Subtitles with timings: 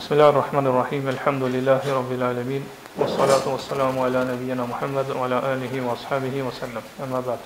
[0.00, 1.08] Bismillahi rrahmani rrahim.
[1.08, 2.62] Alhamdulillahi rabbil alamin.
[2.96, 6.82] Wassalatu wassalamu ala nabiyyina Muhammad wa ala alihi wa ashabihi wa sallam.
[7.04, 7.40] Amma ba'd.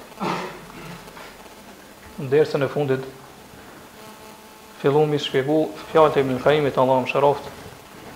[2.31, 3.03] Dersën e fundit
[4.78, 7.51] filluam të shpjegoj fjalët e Ibn Qayyimit Allahu mshiroft,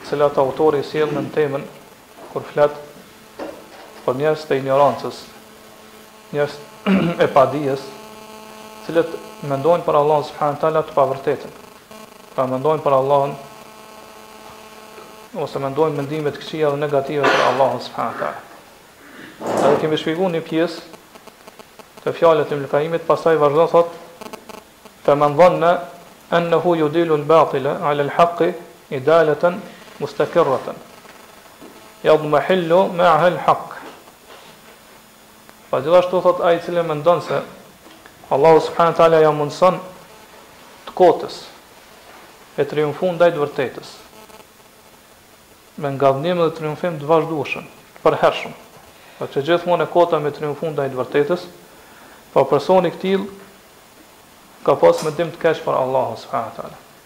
[0.04, 1.66] të cilat autori sjell në temën
[2.30, 2.78] kur flet
[4.06, 5.20] për njerëz të ignorancës,
[6.36, 6.54] njerëz
[7.26, 9.18] e padijës të cilët
[9.50, 11.58] mendojnë për Allahun subhanallahu te pavërtetën.
[12.38, 13.34] Pra mendojnë për Allahun
[15.38, 20.30] ose me ndojnë mendimet këqija dhe negative për Allahun së fëhënë të Dhe kemi shpigu
[20.32, 20.96] një pjesë
[22.02, 23.90] të fjallet e mlikaimit, pasaj vazhda thot,
[25.04, 25.70] të me ndonë në
[26.38, 28.48] enë hu ju dilu lë batile, alë lë haqi,
[28.94, 29.58] i daletën,
[30.00, 30.78] mustakirratën.
[32.06, 33.38] Ja me hillu, me ahel
[35.70, 37.40] Pa gjithashtu thot, ai që me ndonë se
[38.32, 39.80] Allahu së fëhënë të ja mundësën
[40.88, 41.42] të kotës,
[42.58, 43.90] e triumfun ndaj i vërtetës
[45.78, 47.66] me nga vënim dhe triumfim të vazhdueshëm,
[47.98, 48.54] të përhershëm.
[49.18, 51.44] Pa që gjithmonë e kota me triumfun dhe të vërtetës,
[52.32, 53.24] pa po personi këtil,
[54.66, 56.42] ka pas me dim të keshë për Allah, s.a.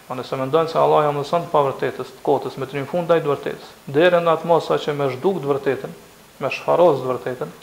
[0.09, 3.17] Ma nëse mendojnë ndonë se Allah e më të pavërtetës, të kotës, me triumfun dhe
[3.23, 5.93] të vërtetës, dhere në atë masa që me shduk të vërtetën,
[6.41, 7.53] me shfaros të vërtetën,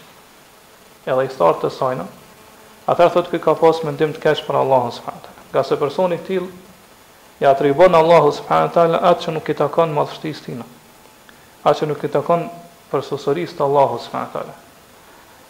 [1.10, 2.06] edhe i start të sajna,
[2.90, 5.16] atër thotë këj ka pas me dim të keqë për Allah, s.a.
[5.52, 6.46] Ga se personi këtil,
[7.42, 8.64] ja të ribon Allah, s.a.
[8.70, 10.66] atë që nuk i takon madhështis tina
[11.66, 12.48] a që nuk i të konë
[12.90, 14.54] për sësërisë të Allahu së më tëllë,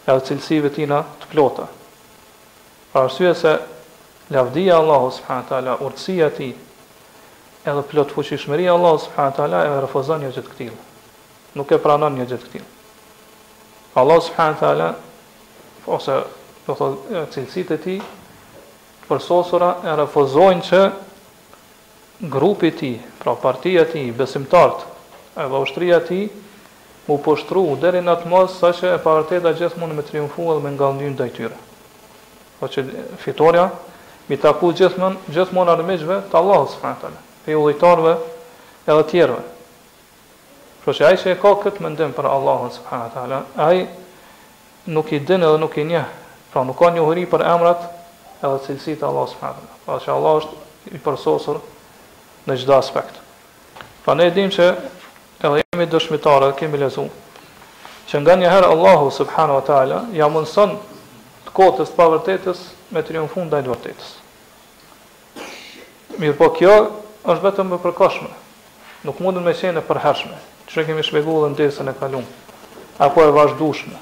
[0.05, 1.67] e dhe cilësive tina të plota.
[2.91, 3.53] Për arsye se
[4.35, 6.49] lavdia Allahu së më tëllë, urtsia ti,
[7.63, 10.79] edhe plot fuqishmëri Allahu së më tëllë, e refuzon një gjithë këtilë,
[11.55, 12.69] nuk e pranon një gjithë këtilë.
[14.01, 14.91] Allahu së më tëllë,
[15.95, 16.19] ose
[16.67, 17.95] të cilësit e ti,
[19.07, 20.83] për sësëra e refuzojnë që
[22.31, 24.90] grupi ti, pra partia ti, besimtartë,
[25.35, 26.29] edhe dhe ushtria ti
[27.07, 30.49] mu poshtru u deri në atë mos sa që e pavërteta gjithë mund me triumfu
[30.53, 31.57] edhe me nga ndynë dhe i tyre
[32.59, 32.83] po që
[33.23, 33.69] fitorja
[34.29, 35.71] mi taku gjithë mund gjithë mund
[36.01, 38.17] të Allah sëfantale pe ullitarve
[38.87, 39.41] edhe tjerve
[40.83, 43.81] sa që aj që e ka këtë mëndim për Allah sëfantale aj
[44.91, 46.09] nuk i dinë edhe nuk i njeh,
[46.51, 47.85] pra nuk ka një huri për emrat
[48.41, 51.61] edhe cilësi të Allah sëfantale sa pra, që Allah është i përsosur
[52.49, 53.17] në gjithë aspekt
[54.01, 54.65] Pa ne dim që
[55.47, 57.07] edhe jemi dëshmitarë dhe kemi lezu
[58.09, 60.75] që nga njëherë Allahu subhanu wa ta'ala ja mundësën
[61.47, 62.61] të kotës të pavërtetës
[62.93, 64.11] me të rionë fund vërtetës
[66.21, 66.75] mirë po kjo
[67.31, 68.29] është vetëm më përkoshme
[69.07, 70.37] nuk mundën me qenë e përhershme
[70.69, 72.27] që në kemi shpegu dhe në desën e kalum
[73.01, 73.97] apo e vazhdushme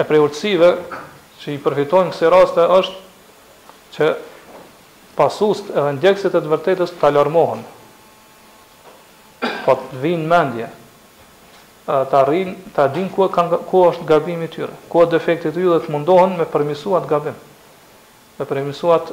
[0.00, 0.70] E prej urtësive
[1.42, 4.08] që i përfitojnë kësaj raste është që
[5.18, 7.64] pasust edhe ndjekësit e të vërtetës të alarmohen.
[9.66, 10.70] Po të vinë mendje
[11.88, 13.28] të arrin, të adin ku,
[13.68, 17.36] ku është gabimi tyre, ku është defektit tyre dhe të mundohen me përmisuat gabim,
[18.38, 19.12] me përmisuat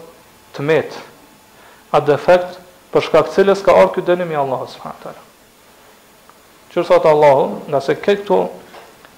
[0.55, 1.03] të metë,
[1.95, 2.59] atë defekt
[2.91, 4.93] përshka këtë cilës ka orë këtë dënimi Allah s.a.
[6.75, 8.35] Qërë thotë Allahu, nga se këtu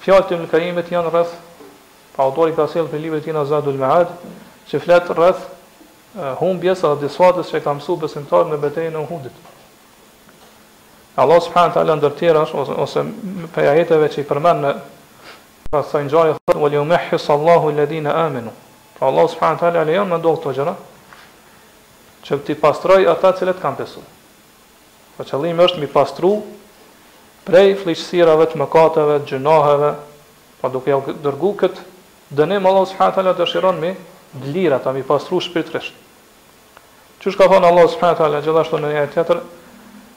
[0.04, 1.30] fjallë të mëllkajimet janë rrëth,
[2.14, 4.12] pa autori ka selë për libet tina Zadu al mehad,
[4.70, 9.40] që fletë rrëth humbjes dhe disfatës që ka mësu besimtar në betejën e hudit.
[11.18, 13.02] Allah subhanë të alë ndër tjera, ose, ose
[13.56, 14.70] për jahiteve që i përmenë në
[15.72, 17.00] pra sa në gjajë, thotë, vëllë ju me
[17.38, 18.52] Allahu lëdhina aminu.
[19.00, 20.76] Pra Allah subhanë të alë alë janë me ndohë të gjëra,
[22.22, 24.04] që ti pastroj ata cilët kanë besu.
[25.18, 26.36] Pra qëllimi është mi pastru
[27.48, 29.92] prej fliqësirave të mëkateve, të gjunoheve,
[30.60, 31.86] pa duke ja dërgu këtë
[32.36, 33.94] dënim Allah subhanahu taala dëshiron me
[34.36, 35.94] blir a mi pastru shpirtërisht.
[37.24, 39.40] Qësh ka thonë Allah subhanahu taala gjithashtu në një tjetër,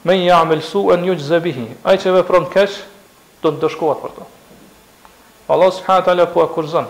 [0.04, 1.66] men e një yujza bihi.
[1.88, 2.76] Ai që vepron keq
[3.42, 4.26] do të dëshkohet për to.
[5.50, 6.86] Allah subhanahu taala po akuzon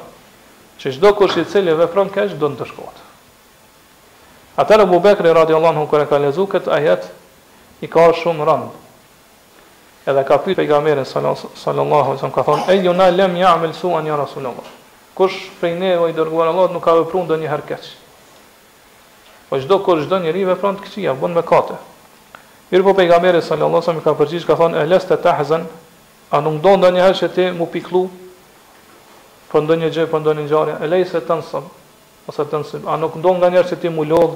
[0.81, 2.99] që çdo kush i cili vepron keq do të dëshkohet.
[4.61, 6.19] Atëra Abu Bekri radiallahu anhu kur e ka
[6.57, 7.07] këtë ajet
[7.81, 8.82] i ka shumë rënd
[10.07, 14.17] edhe ka pyet pejgamberin sallallahu alaihi wasallam ka thon ai yuna lam ya'mal su'an ya
[14.17, 14.63] rasulullah
[15.15, 17.83] kush prej ne oj dërguar Allah nuk ka vepruar ndonjë herë keq
[19.51, 21.75] po çdo kur çdo njeri vepron të këqija bën mëkate
[22.71, 25.67] mirë po pejgamberi sallallahu alaihi wasallam ka përgjigj ka thon alas ta tahzan
[26.31, 28.09] a nuk don ndonjë herë se ti mu piklu
[29.53, 31.63] për ndonjë gjë po ndonjë ngjarje alaysa tansab
[32.29, 34.35] ose tansab a nuk don ndonjë herë se ti mu lodh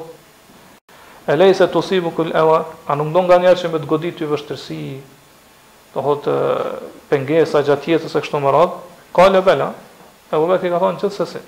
[1.26, 4.80] alaysa tusibu kul awa a nuk don ndonjë herë se me të godit ty vështirësi
[5.96, 6.24] do thot
[7.10, 8.76] pengesa gjatë së kështu me radh,
[9.16, 9.70] ka lebela.
[10.32, 11.42] Ebu Bekri ka thonë qëtë sësi.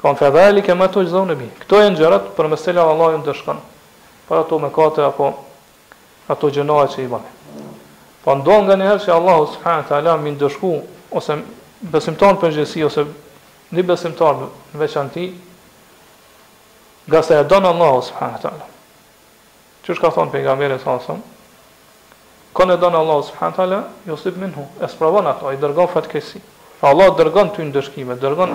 [0.00, 1.48] Ka në fedhali ke me të gjithë në mi.
[1.62, 3.56] Këto e në gjërat për me stela Allah ju në
[4.30, 5.26] Për ato me kate apo
[6.30, 7.24] ato gjënoja që i bën.
[8.22, 10.50] Po ndonë nga herë që Allah subhanahu të ala mi në
[11.10, 11.34] ose
[11.82, 13.04] besimtar për gjësi, ose
[13.74, 15.24] një besimtar në veçan ti
[17.10, 18.62] nga se e donë Allah subhanahu
[19.82, 20.46] Qështë ka thonë për
[22.52, 26.40] Ka në donë Allah subhanë tala, josip min hu, e spravan ato, i dërgon fatkesi.
[26.80, 28.54] Pra Allah dërgon ty në ndërshkime, dërgon,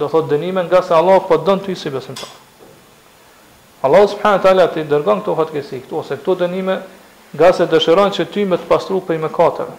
[0.00, 2.26] do thot dënime nga se Allah po dënë ty si besim ta.
[3.86, 6.76] Allah subhanë tala ti dërgon këto fatkesi, këto ose këto dënime
[7.36, 9.72] nga se dëshiron që ty me të pastru për i me katëve,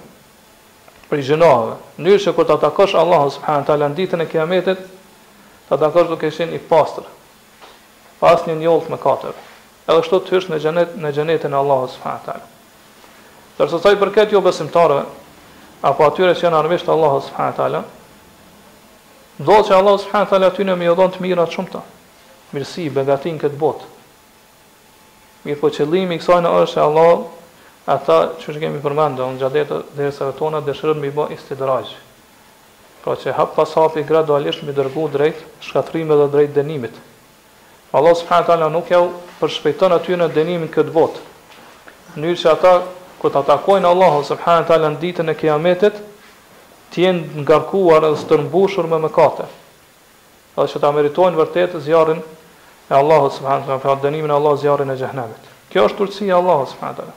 [1.12, 1.75] për i gjënave.
[2.01, 4.80] Njërë që kur të atakosh Allah subhanë tala në ditën e kiametit,
[5.68, 7.04] të atakosh duke shen i pastër,
[8.24, 9.38] pas një njëllët me katëve.
[9.86, 10.62] Edhe shto të hyrsh në
[11.12, 12.51] gjenet në e Allahut subhanahu
[13.57, 15.03] Dërsa sa i përket jo besimtarëve,
[15.85, 17.81] apo atyre që janë të Allahut subhanahu wa taala,
[19.38, 21.83] do që Allahu subhanahu wa taala ty në më të mira të shumta.
[22.53, 23.85] Mirësi begatin këtë botë.
[25.45, 29.50] Mirë po qëllimi i kësaj në është se Allah ata që është kemi përmendur në
[29.55, 31.91] dhe të dhersave tona dëshirojnë të bëjnë istidraj.
[33.03, 36.95] Pra që hap pas hapi gradualisht mi dërgu drejt shkatrimit dhe drejt dënimit.
[37.94, 39.05] Allah subhanahu wa taala nuk jau
[39.41, 41.19] përshpejton aty në dënimin këtë botë.
[42.15, 42.73] Në mënyrë që ata
[43.24, 45.96] kur ta takojnë Allahu subhanahu taala në ditën e Kiametit,
[46.92, 49.46] të jenë ngarkuar dhe të mbushur me mëkate.
[50.60, 54.98] Edhe që ta meritojnë vërtet zjarrin e Allahut subhanahu taala, dënimin e Allahut zjarrin e
[55.00, 55.48] xhehenamit.
[55.72, 57.16] Kjo është turqësia e Allahut subhanahu taala.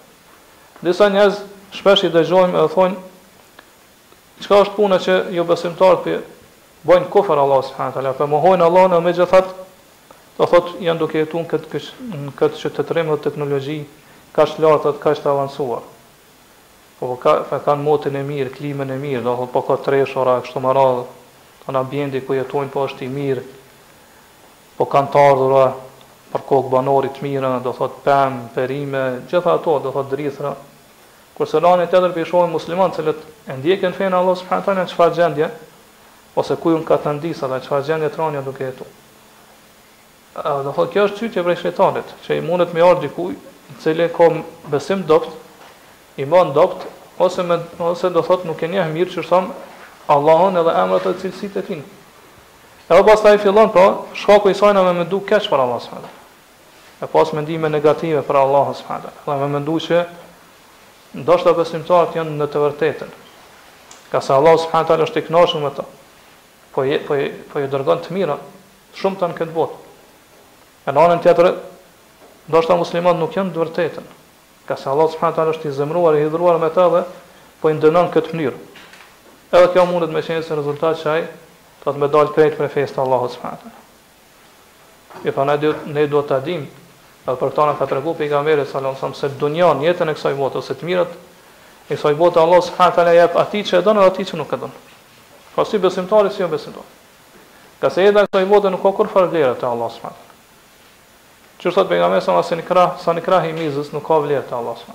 [0.86, 1.40] Disa njerëz
[1.80, 7.64] shpesh i dëgjojmë dhe thonë çka është puna që jo besimtarët bëjnë bojnë kufër Allah
[7.66, 11.92] subhanahu taala, po mohojnë Allahun në megjithatë do thotë janë duke jetuar këtë këtë,
[12.38, 13.78] këtë që të teknologjisë teknologji
[14.36, 15.84] kaq lartë, kaq të avancuar.
[17.00, 20.70] Po ka kanë motin e mirë, klimën e mirë, domethënë po ka treshora kështu më
[20.78, 21.00] radh.
[21.64, 23.42] Ka një ambient ku jetojnë po është i mirë.
[24.78, 25.64] Po kanë të ardhurë
[26.32, 30.54] për kokë banorit të mirë, do thot pem, perime, gjitha ato do thot drithra.
[31.36, 34.88] Kur së lanë tetë për shohin musliman se let e ndjekën fen Allah subhanahu taala
[34.94, 35.50] çfarë gjendje
[36.40, 38.88] ose ku ka këta ndisa çfarë gjendje tronia duke jetu.
[40.64, 43.36] Do thot kjo është çytje për shejtanit, që i mundet me ardh dikujt,
[43.74, 44.30] i cili ka
[44.72, 45.44] besim dopt,
[46.16, 46.86] i bën dopt
[47.18, 49.50] ose me, ose do thot nuk e njeh mirë që thon
[50.08, 51.80] Allahun edhe emrat e cilësitë e tij.
[52.88, 56.14] Edhe pastaj fillon pra shkaku i saj na me duk keq për Allah subhanahu.
[57.02, 59.24] E pas mendime negative për Allah subhanahu.
[59.26, 60.04] Dhe me mendu se
[61.18, 63.10] ndoshta besimtarët janë në të vërtetën.
[64.12, 65.86] Ka se Allah subhanahu taala është i kënaqur me to.
[66.74, 68.38] Po je, po je, po ju dërgon të mira
[69.00, 69.82] shumë tan këtë botë.
[70.86, 71.50] Në anën tjetër,
[72.46, 74.06] ndoshta muslimanët nuk janë në të vërtetën.
[74.66, 77.02] Ka se Allah subhanahu taala është i zemëruar i hidhuruar me ta dhe
[77.62, 78.58] po i ndënon këtë mënyrë.
[79.54, 81.22] Edhe kjo mundet me qenë se rezultati që ai
[81.86, 83.84] do të më dalë prej për fesë të Allahut subhanahu taala.
[85.22, 86.66] E pa po ne do ne do ta dim,
[87.22, 90.34] edhe për tonë ka tregu pejgamberi sallallahu alajhi wasallam se dunja në jetën e kësaj
[90.42, 91.14] bote ose të mirat
[91.88, 94.52] e kësaj bote Allah subhanahu taala jep atij që e don edhe atij që nuk
[94.52, 94.74] e don.
[95.54, 96.86] Po si besimtari si jo besimtari.
[97.80, 100.25] Ka se edhe kësaj bote nuk ka kur farë dhere të Allah subhanahu
[101.66, 104.54] Që është të bëjga me sëmë, sa një krahë i mizës nuk ka vlerë të
[104.54, 104.92] Allah s.a.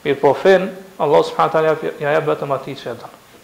[0.00, 0.68] Mirë po finë,
[1.04, 1.46] Allah s.a.
[1.66, 3.40] ja e ja, ja, betëm ati që e dënë.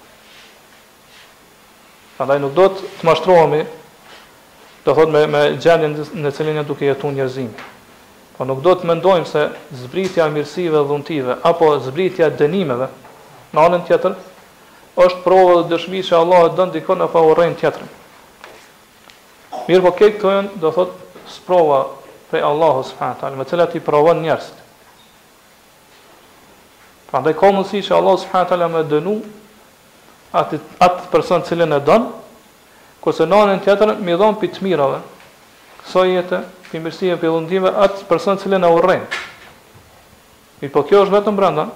[2.16, 3.58] Këndaj nuk do të të mashtrohemi,
[4.86, 7.50] do thot me, me gjendin në cilin duke jetu njerëzim.
[8.38, 9.42] Po nuk do të mendojmë se
[9.82, 12.88] zbritja mirësive dhuntive, apo zbritja dënimeve,
[13.52, 14.14] në anën tjetër,
[14.96, 17.92] është provë dhe dëshmi që Allah e dënë dikon e pa u rejnë tjetërën.
[19.68, 20.18] Mirë po kejtë
[20.56, 21.02] të do thotë,
[21.34, 21.82] së prova
[22.30, 24.60] prej Allahu subhanahu wa taala, me të cilat i provon njerëzit.
[27.10, 29.16] Prandaj ka mundësi që Allahu subhanahu wa taala më dënu
[30.40, 32.08] atë atë person që lënë don,
[33.04, 35.00] kurse nënën tjetër më dhon pi mirave,
[35.84, 36.38] Kësaj jetë,
[36.70, 39.02] pi mirësive, pi lëndive atë person që lënë urren.
[40.62, 41.66] Mi po kjo është vetëm brenda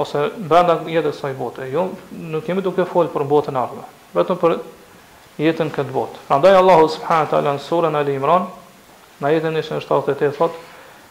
[0.00, 1.66] ose brenda jetës së botës.
[1.68, 1.82] Jo,
[2.16, 3.84] nuk kemi duke fol për botën ardhme,
[4.16, 4.54] vetëm për
[5.42, 6.22] jetën këtë botë.
[6.30, 8.48] Prandaj Allahu subhanahu wa taala në surën Al-Imran
[9.20, 10.52] Në jetën e 78 thot: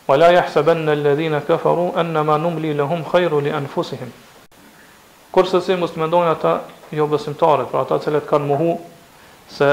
[0.07, 4.11] "Wa la yahsabanna alladhina enna annama numli lahum khayru li anfusihim."
[5.31, 6.53] Kurse se mos mendojnë ata
[6.91, 8.79] jo besimtarët, pra ata cilët kanë mohu
[9.53, 9.69] se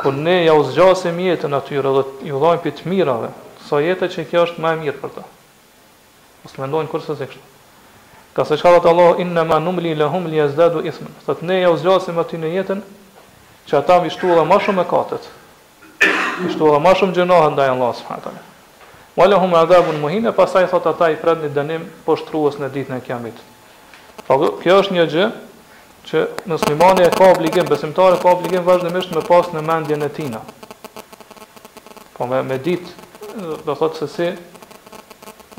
[0.00, 3.28] kur ne ja zgjasim jetën atyre dhe ju dhajmë për të mirave,
[3.68, 5.24] sa jetët që kjo është më e mirë për ta.
[6.44, 7.40] Mos mendojnë kurse se kështu.
[8.36, 11.14] Ka se shkallat Allah, inna ma numli lahum li jazdadu ismën.
[11.26, 12.80] Thët, ne ja u zgjasim aty në jetën,
[13.68, 15.24] që ata mishtu dhe ma shumë e katët.
[16.36, 18.24] Kështu edhe dhe ma shumë gjenohën dhe janë lasë, fërën
[19.16, 20.00] të një.
[20.00, 23.36] muhine, pasaj thot ata i prednë një dënim poshtrues shtruës në ditë në kjamit.
[24.26, 25.28] Po kjo është një gjë
[26.10, 29.96] që në slimani e ka obligim, besimtar e ka obligim vazhdimisht me pasë në mendje
[29.98, 30.40] në tina.
[32.16, 32.90] Po me, me ditë,
[33.66, 34.28] dhe thot se si,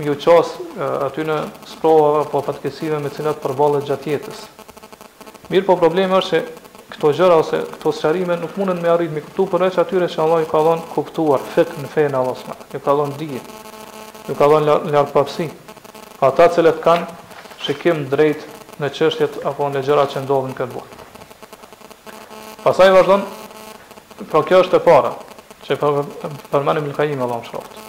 [0.06, 1.38] ju qasë aty në
[1.74, 4.46] sprova po fatkesive me cilat përbalet gjatjetës.
[5.50, 6.67] Mirë po problemë është që
[6.98, 10.40] këto gjëra ose këto sqarime nuk mundën me arritë me kuptu përveç atyre që Allah
[10.42, 12.56] ju ka dhonë kuptuar, fik në fejnë Allah s.a.
[12.74, 13.42] Ju ka dhonë dije,
[14.26, 15.46] ju ka dhonë lartë lart papsi.
[16.26, 17.06] Ata cilët kanë
[17.62, 18.48] shikim drejt
[18.82, 21.04] në qështjet apo në gjëra që ndodhën këtë botë.
[22.66, 23.30] Pasaj vazhdojnë,
[24.18, 25.14] po pra kjo është e para,
[25.68, 25.92] që po
[26.52, 27.86] përmenim në kajim Allah më shroftë.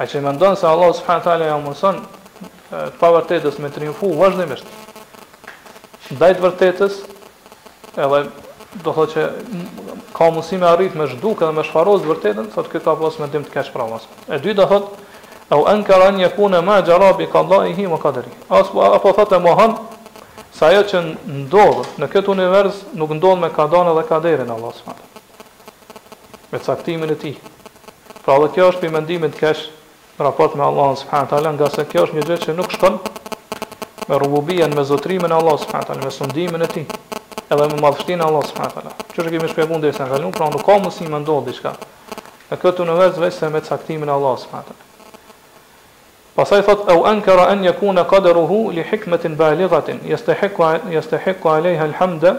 [0.00, 1.38] që i se Allah s.a.
[1.46, 2.02] ja mundësën
[2.70, 4.66] të pa vërtetës me triumfu vazhdimisht.
[6.10, 6.94] Dajtë vërtetës,
[7.98, 8.24] edhe
[8.84, 9.28] do thotë që
[10.14, 13.44] ka mundësi me arrit me zhduk edhe me shfaroz vërtetën, thotë këtë ka pas mendim
[13.46, 14.04] të kesh për Allah.
[14.30, 15.06] E dy do thotë
[15.56, 18.30] au ankara an yakuna ma jara bi qadaihi wa qadari.
[18.50, 19.74] As po apo thotë mohan,
[20.54, 21.00] sa ajo që
[21.46, 25.08] ndodh në këtë univers nuk ndodh me kadan edhe kaderin Allah subhanahu.
[26.52, 27.36] Me caktimin e tij.
[28.24, 29.64] Pra dhe kjo është për mendim të kesh
[30.18, 33.00] në raport me Allah subhanahu taala, nga se kjo është një gjë që nuk shkon
[34.10, 37.18] me rububien, me zotrimin e Allah subhanahu taala, me sundimin e tij
[37.48, 38.92] edhe me madhështinë Allah subhanahu wa taala.
[39.14, 41.72] Çu është kemi shpjeguar derisa kanë pra nuk ka mundësi më ndodh diçka.
[42.50, 44.86] Në këtë univers vetëm me caktimin e Allah subhanahu wa taala.
[46.36, 52.36] Pasaj thot au ankara an yakuna qadruhu li hikmatin balighatin yastahiqu yastahiqu alayha alhamda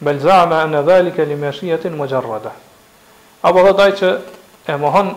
[0.00, 2.52] bal za'ama an dhalika li mashiyatin mujarrada.
[3.42, 4.16] Apo thot ai që
[4.68, 5.14] e mohon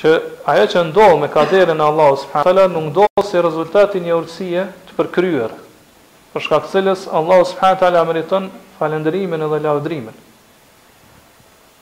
[0.00, 0.10] që
[0.50, 4.62] ajo që ndodh me kaderin e Allah subhanahu wa nuk ndodh si rezultati një urtësie
[4.88, 5.50] të përkryer,
[6.32, 8.44] për shkak të cilës Allahu subhanahu wa taala meriton
[8.78, 10.16] falëndrimin edhe lavdrimin.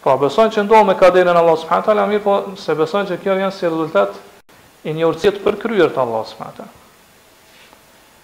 [0.03, 3.37] Po beson që ndonë me kaderin Allah subhanahu taala mirë, po se beson që kjo
[3.37, 4.17] vjen si rezultat
[4.89, 6.77] i një urtësit për kryër të Allah subhanahu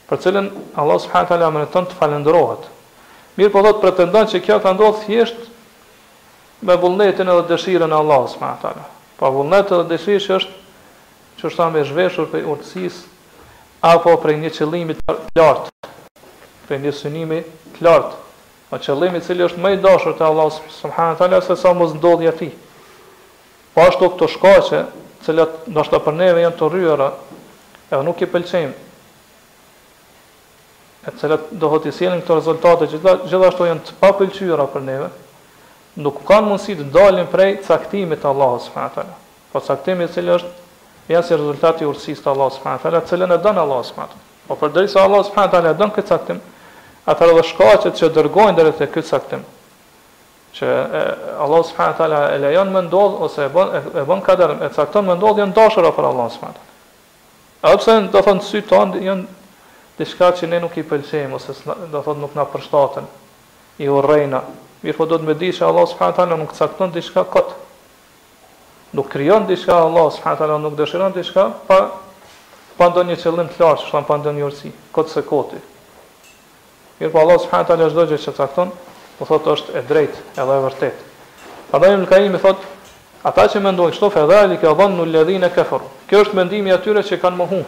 [0.09, 0.49] Për cilën
[0.81, 2.69] Allah subhanahu taala meriton të falëndrohet.
[3.37, 5.49] Mirë, po thotë pretendon që kjo ka ndodhur thjesht
[6.65, 8.85] me vullnetin edhe dëshirën e Allah subhanahu
[9.19, 10.63] Po Pa vullnet edhe dëshirë që është
[11.39, 13.03] që është ta me zhveshur për urtësis
[13.85, 15.69] apo për një qëllimit të lartë
[16.69, 17.41] për një synimi
[17.77, 18.21] të lartë,
[18.75, 22.29] a qëllimi cili është më i dashur te Allahu subhanahu teala se sa mos ndodhi
[22.31, 22.51] aty.
[23.75, 24.81] Po ashtu këto shkaqe,
[25.21, 27.11] të cilat ndoshta për neve janë të rryera,
[27.91, 28.75] edhe nuk i pëlqejmë.
[31.05, 35.11] Atë të cilat do të sjellin këto rezultate që gjithashtu janë të papëlqyera për neve,
[36.01, 39.19] nuk kanë mundësi të dalin prej caktimit të Allahut subhanahu teala.
[39.53, 40.63] Po caktimi i cili është
[41.05, 44.15] Ja si rezultati i urtësisë të Allahut subhanahu teala, atë që na don Allahu subhanahu
[44.15, 44.31] teala.
[44.49, 46.39] Po përderisa Allahu subhanahu teala don këtë caktim,
[47.09, 49.43] atëherë edhe shkaqet që dërgojnë deri te ky caktim
[50.55, 50.69] që
[51.43, 54.53] Allah subhanahu wa taala e lejon më ndodh ose e bën e, e bën kader
[54.63, 56.63] e cakton më ndodh janë dashura për Allah subhanahu wa
[57.61, 57.67] taala.
[57.67, 59.51] Edhe pse do thon sy ton janë
[59.99, 61.57] diçka që ne nuk i pëlqejmë ose
[61.91, 63.11] do thot nuk na përshtaten.
[63.83, 64.45] I urrejna.
[64.85, 67.51] Mirë po do të më di se Allah subhanahu wa taala nuk cakton diçka kot.
[68.95, 71.83] Nuk krijon diçka Allah subhanahu wa taala nuk dëshiron diçka pa
[72.79, 75.59] pa ndonjë qëllim të lartë, pa ndonjë urësi, kot se koti.
[77.01, 78.69] Mirë po Allah subhanahu taala çdo gjë që cakton,
[79.19, 81.09] do po thotë është e drejtë, edhe e vërtetë.
[81.71, 82.53] Prandaj ibn Karim më
[83.31, 85.83] ata që mendojnë këto fedali që dhanu alladhina kafar.
[86.09, 87.63] Kjo është mendimi i atyre që kanë mohu,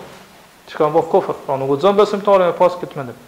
[0.71, 3.19] që kanë bërë kufër, pra nuk guxon besimtarin pas këtë mendim.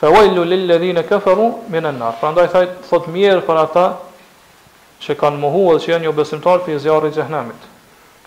[0.00, 2.16] Fa wailu lilladhina kafaru min an-nar.
[2.20, 3.84] Prandaj thaj thot mirë për ata
[5.04, 7.68] që kanë mohu dhe që janë jo besimtarë për zjarrin e xhehenamit.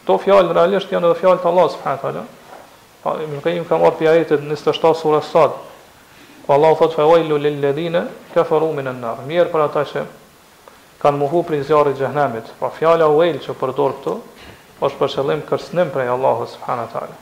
[0.05, 2.23] Kto fjalë realisht janë edhe fjalë të Allah subhanahu taala.
[3.01, 5.57] Pa ibn Karim ka marrë për në 27 sura Sad,
[6.47, 9.17] Po Allah thot fa wailu lil ladina kafaru min an nar.
[9.27, 10.03] Mir për ata që
[11.01, 12.47] kanë mohu prej zjarrit të xhehenamit.
[12.55, 14.13] Po pra fjala wail që përdor këtu
[14.87, 17.15] është për shëllim kërcënim prej Allahu subhanahu wa taala.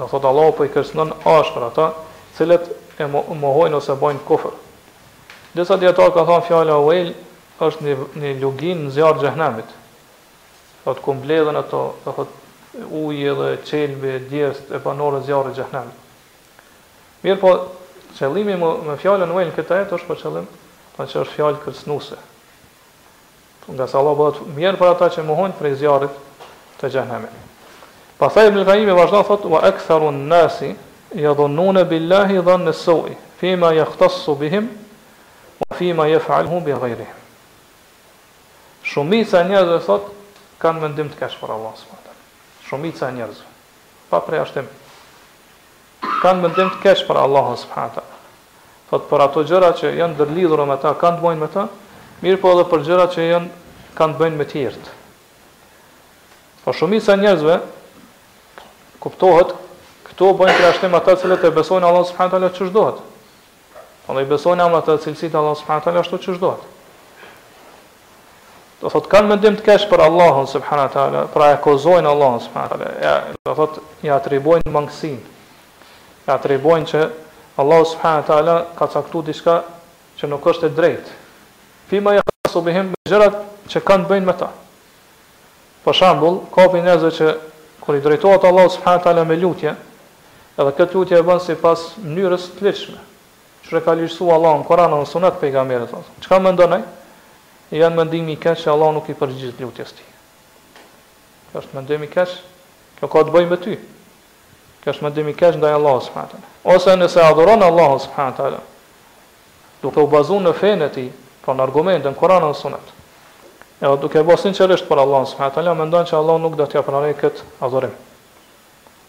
[0.00, 1.88] Do thot Allah po i kërcënon ashpër ata,
[2.38, 2.72] cilët
[3.04, 3.10] e
[3.44, 4.56] mohojnë ose bojnë kufër.
[5.54, 7.12] Dhe sa dia tok ka thon fjala wail
[7.68, 9.68] është një një lugin në zjarrit të xhehenamit.
[10.86, 15.60] Do të kumbledhen ato, do thot uji dhe çelbi dhe djersë e panore të zjarrit
[15.60, 15.72] të
[17.24, 17.52] Mirë po,
[18.18, 20.48] qëllimi më, më fjallën uajnë këtë ajet është po qëllim,
[20.96, 22.18] pa po që është fjallë kërcnuse.
[23.66, 26.18] Nga sa Allah bëdhët mjerë për ata që muhojnë prej zjarit
[26.80, 27.30] të gjahnemi.
[28.20, 30.70] Pasaj Ibn Kajimi vazhda thot, wa ektharu nasi,
[31.18, 34.70] ja dhonnune billahi dhanë në soj, fima ja khtasu bihim,
[35.60, 37.24] wa fima ja faalhu bi gajrihim.
[38.86, 40.12] Shumica njerëzve thot,
[40.62, 41.84] kanë mendim të kashë për Allah,
[42.68, 43.52] shumica njerëzve,
[44.10, 44.70] pa prej ashtemi
[46.22, 48.14] kanë mendim të kesh për Allahun subhanahu taala.
[48.90, 51.64] Fot për ato gjëra që janë ndërlidhur me ta, kanë të bëjnë me ta,
[52.22, 54.84] mirë po edhe për gjëra që janë kanë të bëjnë me të tjerë.
[56.64, 57.58] Po shumica e njerëzve
[59.02, 59.52] kuptohet
[60.06, 63.02] këto bëjnë krahasim ata që lutë besojnë Allahu subhanahu taala ç'i dëshohet.
[64.06, 66.74] Po ne besojmë në ata cilësit e Allahu subhanahu taala ashtu ç'i dëshohet.
[68.80, 72.74] Do thot kanë mendim të kesh për Allahun subhanahu taala, pra e kozojnë Allahun subhanahu
[72.74, 72.90] taala.
[73.02, 73.12] Ja,
[73.48, 75.24] do thot ja atribojnë mangësinë
[76.26, 77.00] e atribojnë që
[77.60, 79.56] Allah subhanahu wa taala ka caktuar diçka
[80.20, 81.14] që nuk është e drejtë.
[81.90, 83.36] Fima ja subihim me gjërat
[83.72, 84.50] që kanë bëjnë me ta.
[85.84, 87.26] Për shambull, ka për njëzë që
[87.84, 89.72] kër i drejtojtë Allah subhanët taala me lutje,
[90.58, 93.00] edhe këtë lutje e bënë si pas mënyrës të lichme,
[93.64, 95.94] që re ka lishësu Allah në Koranën në sunat pejga mërët.
[96.24, 96.82] Që ka më ndonaj?
[97.70, 100.04] I janë mëndimi i keshë që Allah nuk i përgjigjet lutjes ti.
[101.52, 102.40] Kështë mëndimi i keshë,
[102.98, 103.74] kjo ka të bëjnë me ty.
[104.86, 106.48] Kjo është dëmi keq ndaj Allahut subhanahu taala.
[106.76, 108.58] Ose nëse adhuron Allahun subhanahu taala,
[109.82, 111.08] do të bazohen në fenë e tij,
[111.42, 112.92] pa po në argumentën Kur'an dhe Sunet.
[113.82, 116.78] Edhe duke të bëhen sinqerisht për Allahun subhanahu taala, mendon se Allahu nuk do t'i
[116.78, 117.96] japë kët adhurim.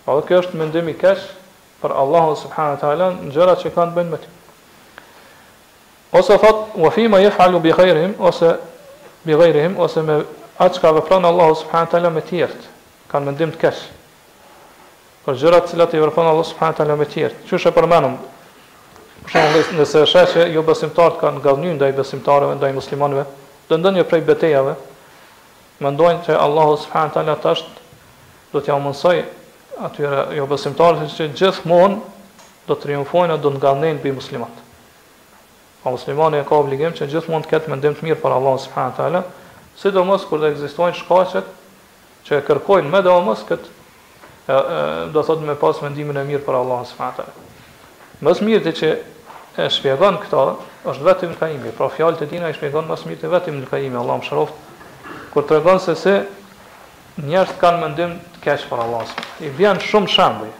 [0.06, 1.22] Po kjo është mendim i keq
[1.84, 4.28] për Allahun subhanahu wa taala, gjërat që kanë të me ty.
[6.18, 8.50] Ose fat wa fi ma yaf'alu bi khairihim ose
[9.26, 10.18] bi ghairihim ose me
[10.58, 12.66] atë çka vepron Allahu subhanahu taala me tjerë,
[13.14, 13.86] kanë mendim të keq
[15.28, 17.42] për gjërat që i vërkon Allah subhanahu wa taala me tjerë.
[17.50, 18.14] Qysh e përmendëm?
[19.26, 23.26] Për shembull, nëse shes që jo besimtarët kanë gallënë ndaj besimtarëve, ndaj muslimanëve,
[23.68, 24.78] do ndonjë prej betejave,
[25.84, 27.66] mendojnë se Allahu subhanahu wa taala tash
[28.54, 29.18] do t'ja mësoj
[29.90, 32.00] atyre jo besimtarët që gjithmonë
[32.70, 34.64] do të triumfojnë dhe do të ngallnin mbi muslimanët.
[35.84, 39.04] Po muslimani ka obligim që gjithmonë të ketë mendim të mirë për Allahun subhanahu wa
[39.04, 39.26] taala,
[39.80, 41.56] sidomos kur të ekzistojnë shkaqet
[42.30, 43.76] që kërkojnë më domos këtë
[44.48, 47.25] do thot me pas mendimin e mirë për Allah s.w.t.
[48.24, 48.92] Mësë mirë të që
[49.60, 50.44] e shpjegon këta,
[50.88, 53.70] është vetëm në kaimi, pra fjalët e dina e shpjegon mësë mirë të vetëm në
[53.72, 54.48] kaimi, Allah më
[55.34, 56.13] kur të regon se se
[57.17, 59.12] njerës të kanë mendim të keq për Allah
[59.43, 60.54] I vjen shumë shambëj,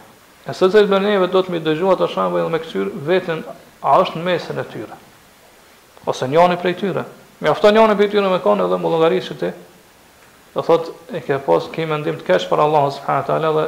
[0.48, 3.40] e se cilë bërë njeve do të mi dëgjua të shambëj dhe me këtyrë vetën
[3.82, 4.96] a është në mesën e tyre,
[6.06, 7.04] ose njani prej tyre,
[7.40, 9.38] me afton njani prej tyre me kone dhe më logarisë
[10.54, 13.64] dhe thot e ke pas ke mendim të kesh për Allahu subhanahu taala dhe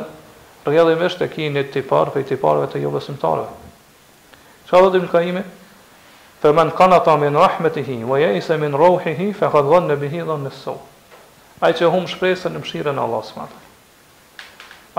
[0.67, 3.53] rrjedhimisht e ke një tipar për tiparëve të jo besimtarëve.
[4.69, 5.43] Çfarë do të më kaimi?
[6.41, 10.79] Fa man qanata min rahmatihi wa ya'isa min ruhihi fa qad dhanna bihi dhanna as-saw.
[11.61, 13.69] Ai që hum shpresën në mëshirën e Allahut subhanahu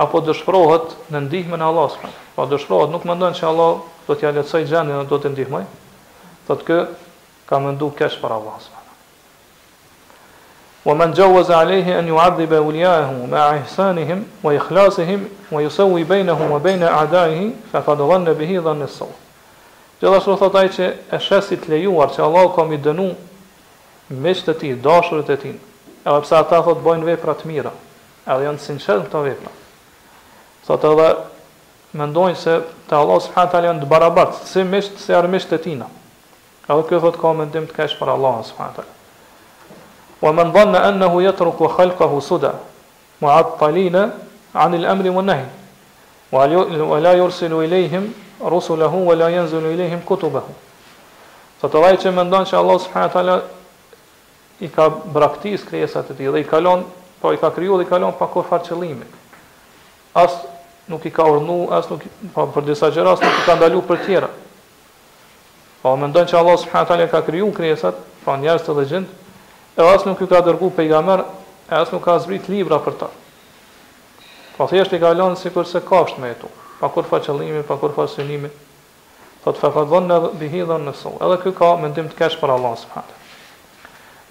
[0.02, 4.30] Apo dëshpërohet në ndihmën e Allahut subhanahu Po dëshpërohet nuk mendon se Allah do t'ja
[4.32, 5.66] lehtësoj gjendjen dhe do t'i ndihmoj.
[6.46, 6.78] Thotë kë
[7.50, 8.80] ka mendu keq për Allahun
[10.84, 16.58] wa man عليه alayhi an yu'adhdhiba awliyahu ma ihsanihim wa ikhlasihim wa yusawwi baynahum wa
[16.58, 17.98] bayna a'daihi fa qad
[18.36, 19.06] bihi dhanna as-saw.
[20.00, 23.14] Gjithashtu thot ai që e shesi të lejuar që Allahu ka më dënu
[24.10, 25.56] me të të dashurët e tij.
[26.02, 27.70] Edhe pse ata thot bojnë vepra të mira,
[28.26, 29.52] edhe janë sinqertë këto vepra.
[30.66, 31.08] Sot edhe
[31.94, 32.58] mendojnë se
[32.90, 35.78] te Allahu subhanahu taala janë të barabartë, si mësht si armësht të tij.
[36.66, 38.96] Edhe kjo thot ka mendim të kesh për Allahun subhanahu taala.
[40.22, 42.50] ومن ظن أنه يترك خلقه سدى
[43.22, 43.96] معطلين
[44.54, 45.44] عن الأمر والنهي
[46.82, 50.42] ولا يرسل إليهم رسله ولا ينزل إليهم كتبه
[51.62, 53.40] فتضاي që من ظن الله سبحانه وتعالى
[54.62, 56.84] i ka braktis krijesat e ti dhe i kalon
[57.20, 59.02] po i ka kriju dhe i kalon pa kur farë qëllimi.
[60.14, 60.36] As
[60.86, 62.04] nuk i ka urnu, as nuk
[62.34, 64.28] pa po për disa gjera, as nuk i ka ndalu për tjera.
[65.82, 69.10] Po mendon që Allah subhanahu taala ka kriju krijesat, pa po njerëz të dhe gjendë,
[69.76, 71.22] e as nuk ju ka dërgu pejgamber,
[71.68, 73.08] e as nuk ka zbrit libra për ta.
[74.58, 77.78] Pa thjesht i ka lënë sikur se kasht me jetu, pa kur fa qëllimi, pa
[77.80, 78.50] kur fa synimi.
[79.44, 82.76] Thot fa dhënë në bihi në su, Edhe ky ka mendim të kesh për Allah
[82.78, 83.18] së përhatë.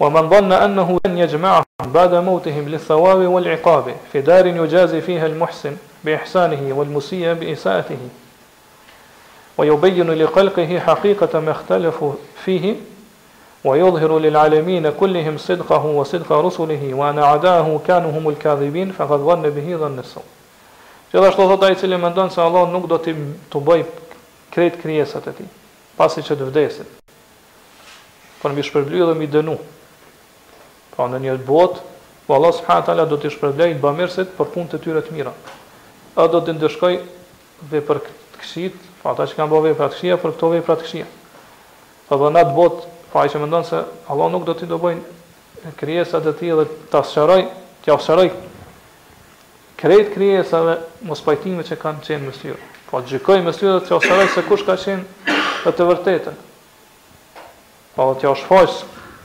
[0.00, 5.02] Wa man dhanna annahu lan yajma'a ba'da mawtihim li thawabi wal iqabi fi darin yujazi
[5.04, 8.10] fiha al muhsin bi ihsanihi wal musii bi isaatihi.
[9.56, 12.12] wa li لخلقه حقيقة ما اختلفوا
[12.46, 12.74] fihi
[13.64, 18.34] wa yudhhiru lil alamin kullihim sidqahu wa sidqa rusulihi wa ana adahu kanu hum al
[18.34, 20.02] kadhibin fa qad bihi dhanna
[21.12, 23.14] Gjithashtu thot ai cili mendon se Allah nuk do ti
[23.50, 23.84] tu bëj
[24.50, 25.46] kret krijesat e tij
[25.92, 26.88] pasi që të vdesin.
[28.40, 29.58] Po mbi shpërblye dhe mbi dënu.
[30.96, 31.84] Po në një botë
[32.24, 35.34] ku Allah subhanahu taala do të shpërblejë bamirësit për punët e tyre të mira.
[36.16, 36.96] A do të ndëshkoj
[37.68, 38.00] ve për
[38.40, 41.06] këshit, pra ata që kanë bëvë për këshia për këto ve për këshia.
[42.08, 43.76] Po do na të botë Pa ai që mendon se
[44.08, 44.96] Allah nuk do t'i dobëj
[45.76, 47.42] krijesa të tij dhe ta sqaroj,
[47.84, 48.30] t'ja sqaroj
[49.82, 50.78] krejt krijesave
[51.10, 52.56] mos pajtimet që kanë qenë mes tyre.
[52.88, 56.38] Po gjykoj mes tyre t'ja sqaroj se kush ka qenë të të vërtetën.
[57.98, 58.78] Po t'ja shfaq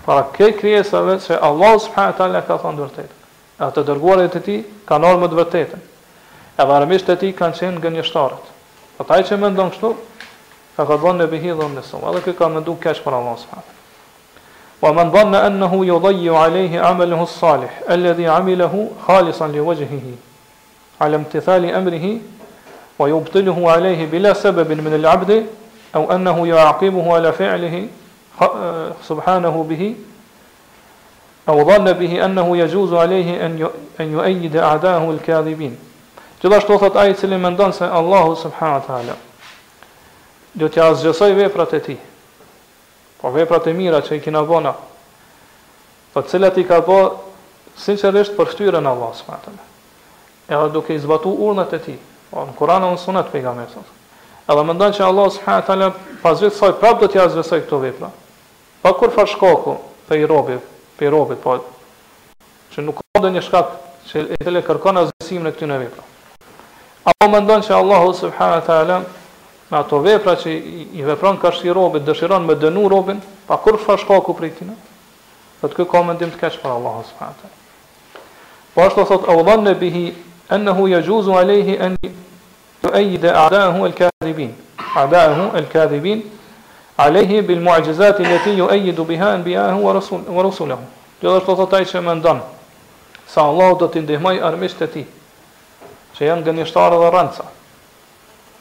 [0.06, 3.16] para këtij krijesave se Allah subhanahu wa taala ka thënë vërtetën.
[3.64, 4.60] A të dërguarit e tij
[4.92, 5.88] kanë ardhur me të vërtetën.
[6.60, 8.44] Edhe armiqtë e tij kanë qenë gënjeshtarët.
[9.00, 9.96] Ata po që mendon kështu,
[10.76, 12.12] ka ka bën në bihidhën në sëmë.
[12.12, 13.77] Edhe kë ka me du kesh për Allah së fatë.
[14.82, 20.02] ومن ظن أنه يضيع عليه عمله الصالح الذي عمله خالصا لوجهه
[21.02, 22.18] على امتثال أمره
[23.00, 25.46] ويبطله عليه بلا سبب من العبد
[25.96, 27.88] أو أنه يعاقبه على فعله
[29.08, 29.96] سبحانه به
[31.50, 33.46] أو ظن به أنه يجوز عليه
[34.00, 35.78] أن يؤيد أعداءه الكاذبين
[36.42, 39.14] Gjithashtu shto آية سليمان دانسة الله سبحانه وتعالى
[40.62, 40.70] Allahu
[41.02, 41.98] subhanahu wa
[43.22, 44.74] Po veprat e mira që i kena bona
[46.14, 46.98] Po cilat i ka bo
[47.78, 49.58] sinqerisht për shtyre në Allah smatëm.
[50.50, 51.96] Edhe duke i zbatu urnët e ti
[52.32, 53.78] Po në kurana në sunet për i gamet
[54.48, 57.82] Edhe më ndonë që Allah smatë talem Pas gjithë saj prap do t'ja zvesaj këto
[57.84, 58.10] vepra
[58.84, 59.78] Pa po kur fa shkoku
[60.10, 60.68] Për i robit
[61.00, 61.58] Për i robit po
[62.74, 63.72] Që nuk kodë një shkat
[64.12, 66.06] Që i tele kërkona zvesim në këtyne vepra
[67.12, 69.06] Apo më ndonë që Allah subhanët e alem
[69.70, 70.52] me ato vepra që
[70.96, 74.76] i vepron ka shi robit, dëshiron me dënu robin, pa kur fa shkaku prej tina,
[75.62, 77.52] dhe të kë ka mendim të keqë për Allah s.w.t.
[78.74, 80.06] Po ashtë të thot, avdhan në bihi,
[80.54, 82.14] ennehu ja gjuzu alehi eni
[82.84, 84.54] të ejde a'dahu el kadhibin,
[85.02, 86.22] a'dahu el kadhibin,
[87.02, 90.86] alehi bil muajgjizati leti ju du biha në biahu wa, rasul, wa rasulahu.
[91.20, 92.44] Gjithashtu thot taj që me ndonë,
[93.28, 95.04] sa Allah do t'i ndihmaj armisht e ti,
[96.16, 97.46] që janë gënjështarë dhe rëndësa,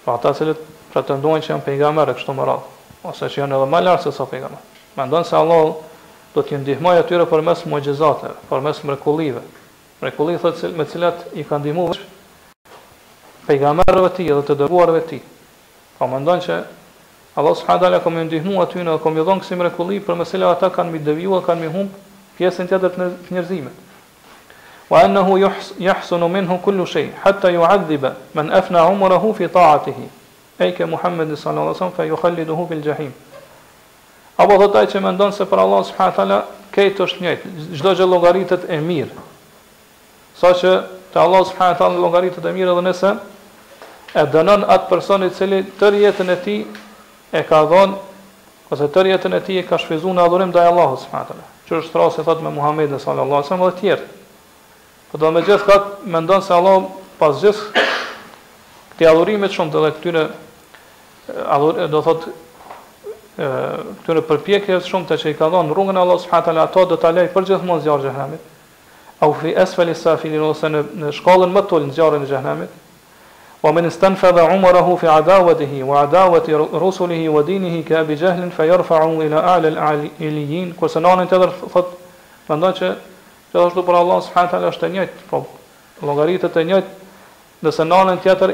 [0.07, 0.65] pa ata cilët
[0.97, 2.65] pretendojnë që janë pejgamber e kështu më radh,
[3.11, 4.63] ose që janë edhe më lart se sa pejgamber.
[4.97, 5.75] Mendon se Allah
[6.35, 9.43] do t'i ndihmojë atyre përmes mucizate, përmes mrekullive.
[10.01, 12.01] Mrekulli thotë cil, me cilat i kanë ndihmuar
[13.47, 15.21] pejgamberëve të tij dhe të dërguarve të tij.
[16.01, 16.57] Po mendon që
[17.37, 20.93] Allah subhanahu wa taala ndihmu ty në komi dhon kësi mrekulli për mesela ata kanë
[20.93, 21.93] mi devijuar, kanë mi humb
[22.39, 23.83] pjesën tjetër të, të njerëzimit.
[24.89, 25.35] Wa annahu
[25.83, 30.07] yahsunu minhu kullu shay hatta yu'adhdhiba man afna umrahu fi ta'atihi
[30.59, 33.13] e ke Muhammed sallallahu alaihi wasallam fe yukhalliduhu fil jahim
[34.41, 36.39] apo do të që mendon se për Allah subhanahu wa taala
[36.73, 39.13] këto është njëjtë çdo gjë llogaritet e mirë
[40.41, 40.73] saqë
[41.13, 43.11] te Allah subhanahu wa taala llogaritet e mirë edhe nëse
[44.17, 46.63] e dënon atë person i cili të jetën e tij
[47.37, 47.99] e ka dhon
[48.73, 51.47] ose të jetën e tij e ka shfryzuar në adhurim ndaj Allahut subhanahu wa taala
[51.67, 54.05] Që është rasti thotë me Muhammed sallallahu alaihi wasallam dhe të tjerë
[55.13, 55.65] po do të më jesh
[56.07, 56.83] mendon se Allah
[57.19, 57.83] pas gjithë
[58.95, 60.23] këtë adhurim të shumë të dhe këtyre
[61.29, 62.27] adhur, do thot
[63.37, 63.49] ë
[64.01, 66.97] këtyre përpjekjeve të shumta që i ka dhënë rrugën e Allahut subhanahu teala ato do
[66.97, 68.53] ta lejë për gjithmonë zjarr xhehenamit.
[69.21, 72.79] Au fi asfali safilin ose në, në shkollën më të ulën zjarrin e xhehenamit.
[73.63, 79.21] Wa man istanfadha umrahu fi adawatihi wa adawati rusulihi wa dinihi ka bi jahlin fayarfa'u
[79.27, 80.73] ila a'la al-aliyin.
[80.77, 81.93] Ku sonon të tjerë thot
[82.49, 82.91] mendon që
[83.53, 85.45] gjithashtu për Allah subhanahu teala është e njëjtë, po
[86.05, 87.13] llogaritet të njëjtë,
[87.65, 88.53] nëse nanën tjetër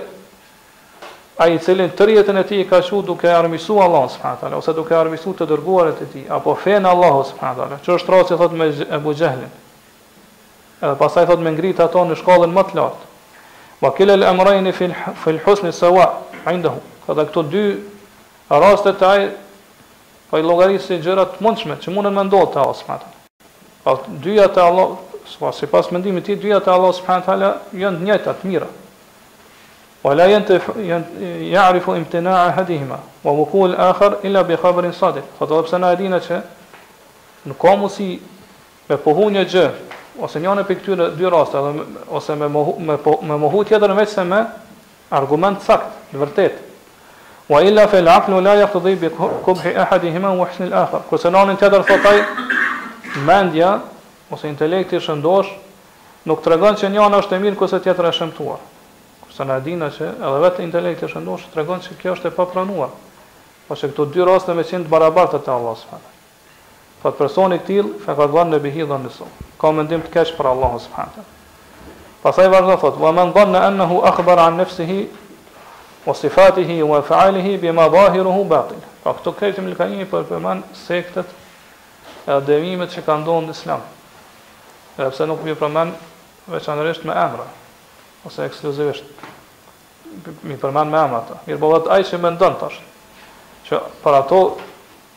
[1.39, 4.73] ai i cilin të rjetën e tij ka shu duke armisu Allah subhanahu taala ose
[4.77, 8.57] duke armisu të dërguaret e tij apo fen Allah subhanahu taala që është i thotë
[8.61, 8.67] me
[8.97, 9.49] Abu Jahlin
[10.83, 13.07] edhe pastaj thotë me ngritë ato në shkallën më të lartë
[13.81, 14.91] wa kila al amrayn fi
[15.23, 16.05] fi al husn sawa
[16.53, 17.65] indehu këto dy
[18.53, 19.23] raste të ai
[20.29, 23.01] po i llogarisë gjëra të mundshme që mundën më ndodhte as më
[23.89, 24.91] atë dyja të Allah
[25.57, 28.69] sipas mendimit të ti, dyja të Allah subhanahu janë të njëjta të mira
[30.05, 30.27] ولا
[31.41, 36.33] يعرف امتناع احدهما ووقوع الاخر الا بخبر صادق فطلب سنا دينا تش
[37.47, 38.21] نكومسي
[38.93, 39.67] me pohu një gjë
[40.27, 43.95] ose një anë pikturë dy raste edhe ose me mohu, me po- me mohu tjetër
[43.97, 44.41] veç se me
[45.19, 46.59] argument sakt të vërtet
[47.49, 49.09] wa illa fil aqlu la yaqdi bi
[49.47, 52.19] kubh ahadihima wa ihsan al akhar kurse në anën tjetër thotaj
[53.29, 53.71] mendja
[54.31, 55.55] ose intelekti shëndosh
[56.27, 58.61] nuk tregon se e mirë tjetra shëmtuar
[59.33, 62.35] Sa na dinë se edhe vetë intelekti është ndoshë të regonë që kjo është e
[62.37, 62.91] papranuar.
[63.69, 66.01] Po se këto dy raste me qenë të barabartë të Allah s.a.
[67.01, 69.29] Po të personi këtil, fekat dhanë në bihi dhe nësu.
[69.61, 71.07] Ka mendim të keqë për Allah s.a.
[72.23, 75.01] Pasaj vazhdo thot, wa men dhanë në ennehu akhbar an nefsihi,
[76.05, 78.85] wa sifatihi, wa faalihi, bima dhahiruhu batil.
[79.07, 81.33] Po këto kejtë milkanimi për përmen sektet
[82.31, 83.89] e dhevimet që ka ndonë në islam.
[85.01, 85.97] Edhepse nuk përmen
[86.53, 87.49] veçanërisht me emra
[88.27, 89.05] ose ekskluzivisht
[90.45, 91.39] mi përmend me emra ato.
[91.49, 92.77] Mirë, bëhet ai që mendon tash
[93.69, 94.41] që për ato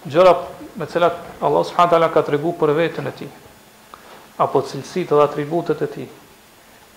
[0.09, 0.31] gjëra
[0.79, 3.31] me të cilat Allah subhanahu taala ka treguar për veten e tij
[4.45, 6.07] apo cilësitë dhe atributet e tij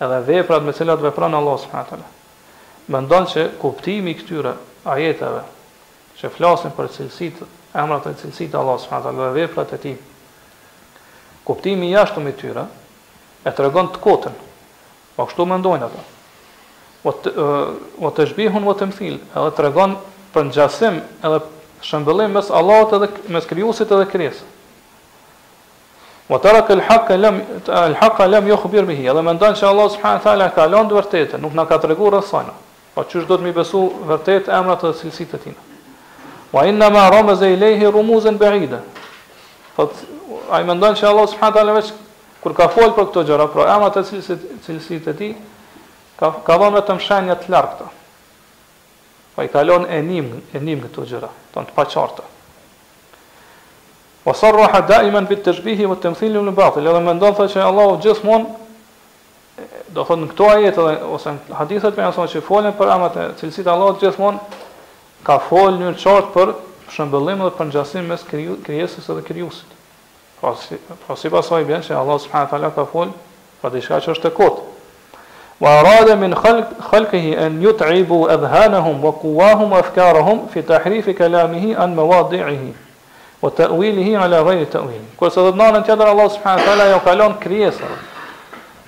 [0.06, 2.06] edhe veprat me të cilat vepron Allah subhanahu taala.
[2.92, 4.54] Mendon që kuptimi i këtyre
[4.88, 5.42] ajeteve
[6.20, 7.46] që flasin për cilësitë,
[7.82, 9.96] emrat e cilësitë të Allah subhanahu taala dhe veprat e tij
[11.48, 12.66] kuptimi jashtëm i tyre
[13.44, 14.44] e tregon të kotën
[15.18, 16.02] Pa po kështu mendojnë ata.
[17.02, 19.96] O po të, o po të shbihun o të mthil, edhe të regon
[20.34, 21.40] për në gjasim, edhe
[21.88, 24.38] shëmbëllim mes Allahot edhe mes kryusit edhe kryes.
[26.30, 29.90] O të rakë el haqë e lem jo khubir mihi, edhe më ndonë që Allah
[29.96, 32.44] subhanë thala ka lëndë vërtete, nuk në ka të regur e po
[32.98, 35.62] pa është do të mi besu vërtet emrat dhe cilësit të tina.
[36.54, 38.80] Wa inna ma rëmëz e i lehi rëmuzën bëgjide,
[39.76, 40.00] thot,
[40.54, 41.76] a i me që Allah subhanë thala
[42.48, 45.26] kur ka folë për këto gjëra, pra ama e cilësit, cilësit e ti,
[46.16, 47.88] ka, ka dhonë me të mshenja të lartë këto.
[49.36, 52.24] Pa i kalon e enim këto gjëra, të në të paqarta.
[54.28, 57.04] O sërë rohë da tashbihi men bitë të shbihi vë të mthilim në batil, edhe
[57.04, 58.48] më ndonë thë që Allah gjithmonë,
[59.92, 63.16] do thotë në këto ajete dhe ose në hadithet për janëson që folën për amat
[63.16, 64.62] e cilësit Allah gjithmonë,
[65.26, 66.54] ka folë një qartë për
[66.96, 69.74] shëmbëllim dhe për njësim mes krijesës dhe krijusit.
[70.38, 70.54] Po,
[71.06, 73.10] po si pas sajë bëhen se Allah subhanahu wa taala ka fol
[73.58, 74.60] pa diçka që është e kot.
[75.58, 82.74] Wa arada min khalqihi an yut'ibu adhanahum wa quwahum afkarahum fi tahrif kalamihi an mawadi'ihi
[83.42, 85.02] wa ta'wilihi ala ghayri ta'wil.
[85.18, 87.88] Kur sa do nën tjetër Allah subhanahu wa taala jo kalon krijesa.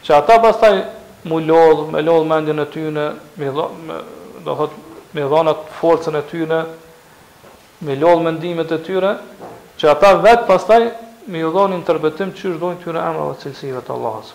[0.07, 0.85] Që ata pastaj
[1.27, 3.51] mu lodh, me lodh mendjen e tyre, me
[4.45, 4.71] do thot
[5.13, 6.65] me dhonat forcën e tyre,
[7.83, 9.17] me lodh mendimet e tyre,
[9.77, 10.85] që ata vet pastaj
[11.29, 14.31] me ju dhonë interpretim që është dojnë këtyre emrave të cilësive të Allahës.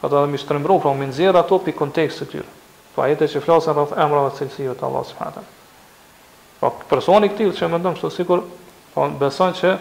[0.00, 2.48] Ka të dhe mi shtërëmbru, pra më nëzirë ato për kontekst të tyre.
[2.94, 5.12] Pra jetë që flasën rrëth emrave të cilësive të Allahës.
[6.60, 8.44] Pra personi këtilë që më ndëmë shtë sikur,
[8.94, 9.74] pra beson që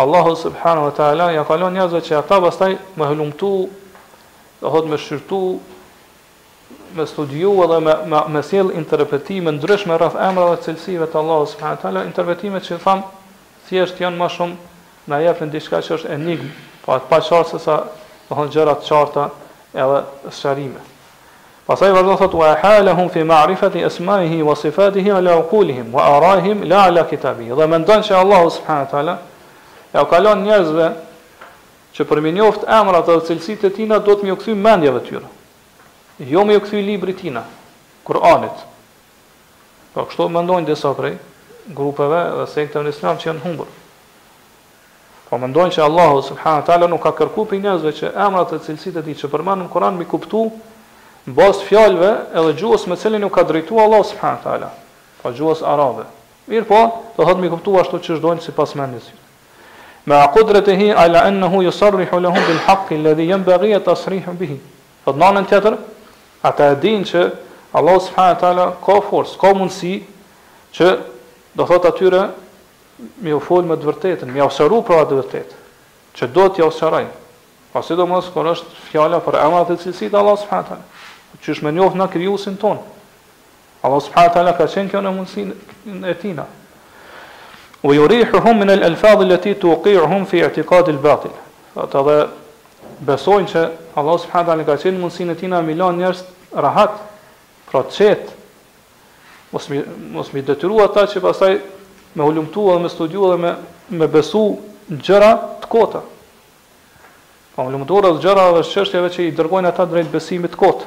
[0.00, 3.52] Allahu subhanahu wa taala ja falon njerëzve që ata pastaj më hëlumtu,
[4.60, 5.40] do thot me shqyrtu,
[6.94, 11.46] me studiu edhe me, me, më sjell interpretime ndryshme rreth emrave të cilësive të Allahu
[11.52, 13.02] subhanahu wa taala, interpretime që tham
[13.68, 14.68] thjesht janë më shumë
[15.06, 16.48] na jepën diçka që është enigm,
[16.84, 17.76] pa të pa qartë sa
[18.30, 19.28] do të gjëra të qarta
[19.74, 20.00] edhe
[20.36, 20.80] sqarime.
[21.66, 26.84] Pastaj vazhdon thotë wa halahum fi ma'rifati asma'ihi wa sifatihi ala uqulihim wa arahim la
[26.88, 27.46] ala kitabi.
[27.48, 29.14] Dhe mendon se Allahu subhanahu wa taala
[29.94, 30.88] e ka lënë njerëzve
[31.94, 35.02] që për mi njoft emrat dhe cilësitë e tina do të mi u kthy mendjeve
[35.06, 35.26] tyre.
[36.18, 37.42] Jo mi kthy librit tina,
[38.06, 38.58] Kur'anit.
[39.94, 41.14] Po kështu mendojnë disa prej
[41.74, 43.70] grupeve dhe sekteve në Islam që janë humbur.
[45.30, 48.96] Po mendojnë që Allahu subhanahu taala nuk ka kërkuar për njerëzve që emrat e cilësit
[48.98, 50.40] e tij që përmanden në Kur'an mi kuptu
[51.30, 52.08] në bazë fjalëve
[52.40, 54.72] edhe gjuhës me cilën u ka drejtuar Allahu subhanahu taala.
[55.22, 56.08] Po gjuhës arabe.
[56.50, 56.80] Mirë po,
[57.14, 59.06] do thotë mi kuptu ashtu siç dojnë sipas mendjes.
[60.08, 64.58] Me e hi ala anhu yusarrihu lahum bil haqq alladhi yanbaghi tasrihu bihi.
[65.04, 65.76] Po nënën tjetër,
[66.42, 67.20] ata e dinë që
[67.78, 69.94] Allahu subhanahu ka forcë, ka mundësi
[70.74, 70.86] që
[71.54, 72.24] do thot atyre
[73.24, 75.56] më ofol me të vërtetën, më ofsoru për atë të vërtetë.
[76.12, 77.04] që do të ofsoroj.
[77.72, 80.84] Po sidomos kur është fjala për emrat e cilësit Allah subhanahu taala.
[81.40, 82.78] Çu është më njoft na krijuesin ton.
[83.82, 86.44] Allah subhanahu taala ka thënë në mundsinë e tina.
[87.86, 91.32] U yurihu hum min al-alfaz allati tuqi'uhum fi i'tiqad al-batil.
[91.76, 92.28] Ata do
[93.06, 93.62] besojnë se
[93.96, 96.22] Allah subhanahu taala ka thënë mundsinë e tina më lan njerëz
[96.54, 96.90] rahat,
[97.70, 98.34] proçet.
[99.52, 101.54] Mos mi, mos më detyrua ata që pastaj
[102.12, 103.52] me hulumtu dhe me studiu dhe me,
[103.98, 104.58] me besu
[104.90, 106.00] gjëra të kota.
[107.54, 110.58] Pa po, më lumëtore në gjëra dhe shqeshtjeve që i dërgojnë ata drejt besimit të
[110.62, 110.86] kota.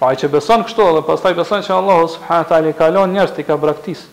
[0.00, 3.12] Pa i që beson kështu dhe pas taj beson që Allah subhanët ali ka lon
[3.14, 4.04] njerës të i ka braktis.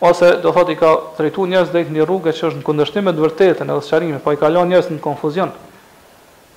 [0.00, 3.06] Ose do thot i ka trejtu njerës dhe i një rrugë që është në kundështim
[3.06, 5.52] me vërtetën edhe së qarime, pa po i ka lon njerës në konfuzion.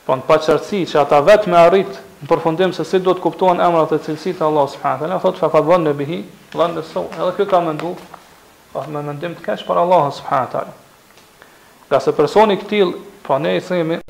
[0.06, 3.22] Pa po në pa që ata vetë me arritë në përfundim se si do të
[3.24, 6.18] kuptohen emrat e cilësitë të Allahut subhanahu teala, thotë faqad në bihi
[6.52, 7.06] dhanna sau.
[7.16, 7.94] Edhe kë ka mendu,
[8.74, 10.74] ka me mendim të kesh për Allahun subhanahu teala.
[11.90, 12.92] Ka se personi i till,
[13.24, 14.02] pra ne i themi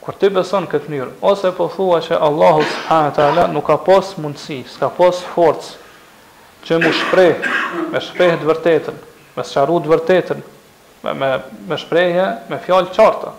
[0.00, 4.14] kur ti beson këtë mënyrë ose po thua se Allahu subhanahu teala nuk ka pas
[4.16, 5.74] mundësi, s'ka pas forcë
[6.64, 7.34] që mu shpreh,
[7.90, 8.96] me shpreh të vërtetën,
[9.36, 10.40] me sqaru të vërtetën,
[11.04, 11.32] me me
[11.68, 13.34] me shprehje me fjalë qarta.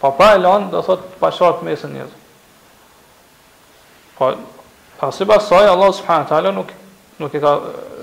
[0.00, 2.19] Pa pra pa e lanë, do thotë pa qartë mesën njerëzve.
[4.20, 4.36] Po,
[5.00, 6.68] pa, pasi pas Allah subhanahu taala nuk
[7.16, 7.60] nuk e ka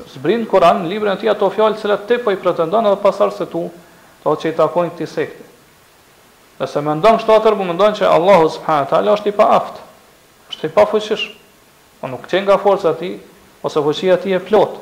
[0.09, 3.45] zbrin Kur'an, librin e tij ato fjalë që ti po i pretendon edhe pasar se
[3.45, 3.69] tu,
[4.25, 5.45] ato që i takojnë ti sekte.
[6.57, 9.81] Nëse mendon kështu atë, më mendon që Allah subhanahu taala është i paaft,
[10.53, 11.27] është i pafuqish,
[12.01, 13.13] po nuk qenë nga forca ti
[13.61, 14.79] ose fuqia ti e plot.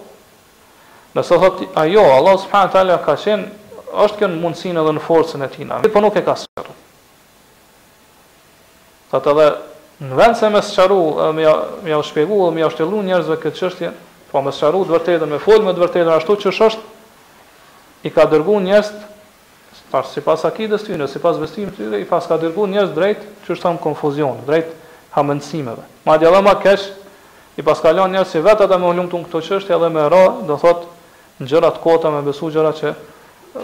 [1.19, 3.52] Nëse thot ajo, Allah subhanahu taala ka qenë,
[4.08, 6.80] është kënë mundësinë edhe në forësën e tina, po nuk e ka sërë.
[9.12, 9.50] Tëtë edhe
[10.03, 11.01] në vend se më sqaru,
[11.36, 11.45] më
[11.88, 13.91] ja shpjegu, më ja shtellu njerëzve këtë qështje,
[14.31, 16.89] po më sqaru të vërtetën, me folë më të vërtetën, ashtu që është,
[18.05, 18.89] i ka dërgu njerëz,
[19.93, 23.23] pas, si pas akides të tjene, si pas vestim i pas ka dërgu njerëz drejt,
[23.45, 24.73] që është thamë konfuzion, drejt
[25.15, 25.86] hamëndësimeve.
[26.05, 26.89] Ma dhe dhe ma kesh,
[27.55, 30.23] i pas ka lanë njerëz si vetë me ullumë në këto qështje, edhe me ra,
[30.49, 30.84] do thot,
[31.39, 32.93] në gjërat kota me besu gjëra që,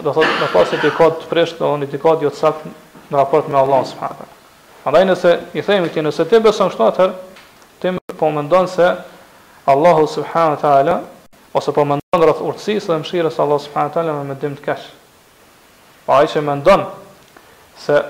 [0.00, 2.54] do thot, në pasit i ka të në një të ka të jo
[3.12, 4.30] në raport me Allah, subhanë.
[4.84, 7.04] Andaj nëse i themi që nëse ti beson kështu atë,
[7.82, 8.88] ti më po mendon se
[9.72, 10.96] Allahu subhanahu wa taala
[11.54, 14.64] ose po mendon rreth urtësisë dhe mëshirës së Allahut subhanahu wa taala me dim të
[14.66, 14.88] kesh.
[16.04, 16.82] Po ai që mendon
[17.78, 18.00] se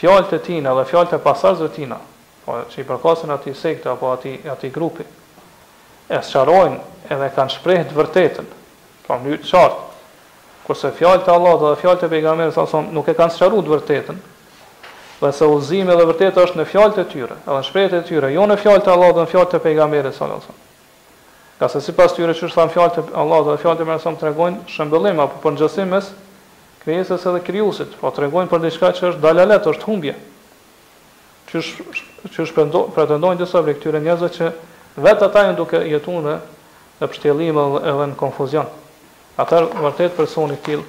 [0.00, 1.96] fjalët e tina dhe fjalët e pasazëve tina,
[2.44, 5.06] po çi përkasin atij sekte apo atij atij grupi,
[6.12, 6.76] e sqarojnë
[7.08, 8.52] edhe kanë shprehë të vërtetën.
[9.08, 9.80] Po në çart,
[10.68, 14.18] kurse fjalët e Allahut dhe fjalët e pejgamberit nuk e kanë sqaruar të vërtetën,
[15.20, 18.30] Dhe se uzime dhe vërtet është në fjallët e tyre, edhe në shprejt e tyre,
[18.32, 21.56] jo në fjallët e Allah dhe në fjallët e pejgamberit, alajhi wasallam.
[21.60, 24.00] Ka se si pas tyre që është thamë fjallët e Allah dhe fjallët e mërë
[24.00, 26.08] tregojnë të regojnë shëmbëllim, apo për në gjësimës
[26.84, 30.16] krejesës edhe kryusit, po të regojnë për diçka që është dalalet, është humbje.
[31.50, 31.62] Që
[32.46, 34.50] është pretendojnë disa vre këtyre njëzë që
[35.04, 36.38] vetë atajnë duke jetu në
[37.02, 38.72] dhe edhe në konfuzion.
[39.40, 40.88] Atër vërtet personit tillë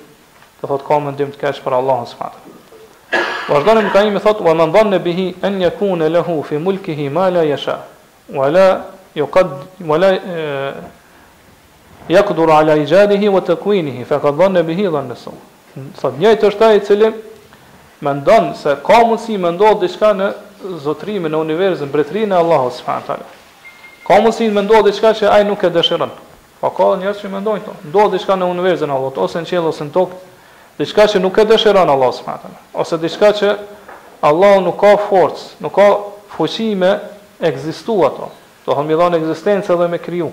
[0.62, 2.51] do thotë ka mendim të keq për Allahun në
[3.48, 7.42] Vazhdon Ibn Kaimi thot: "Wa man dhanna bihi an yakuna lahu fi mulkihi ma la
[7.44, 7.84] yasha,
[8.32, 9.52] wa la yuqad
[9.86, 10.12] wa la
[12.08, 15.36] yaqdur ala ijadihi wa takwinihi, faqad dhanna bihi dhanna sawa."
[16.00, 17.08] Thot njëjtë është ai i cili
[18.04, 20.26] mendon se ka mundësi më ndodh diçka në
[20.84, 23.28] zotrimin e universin mbretërinë e Allahut subhanahu teala.
[24.08, 26.12] Ka mundësi më ndodh diçka që ai nuk e dëshiron.
[26.60, 27.72] Po ka njerëz që mendojnë to.
[27.88, 30.16] Ndodh diçka në universin e Allahut ose në qiell ose në tokë,
[30.80, 33.52] diçka që nuk e dëshiron Allah subhanahu wa ose diçka që
[34.24, 35.88] Allah nuk ka forcë, nuk ka
[36.36, 36.92] fuqi me
[37.42, 38.30] ekzistu ato.
[38.66, 40.28] Do thonë mi dhanë ekzistencë dhe me kriju.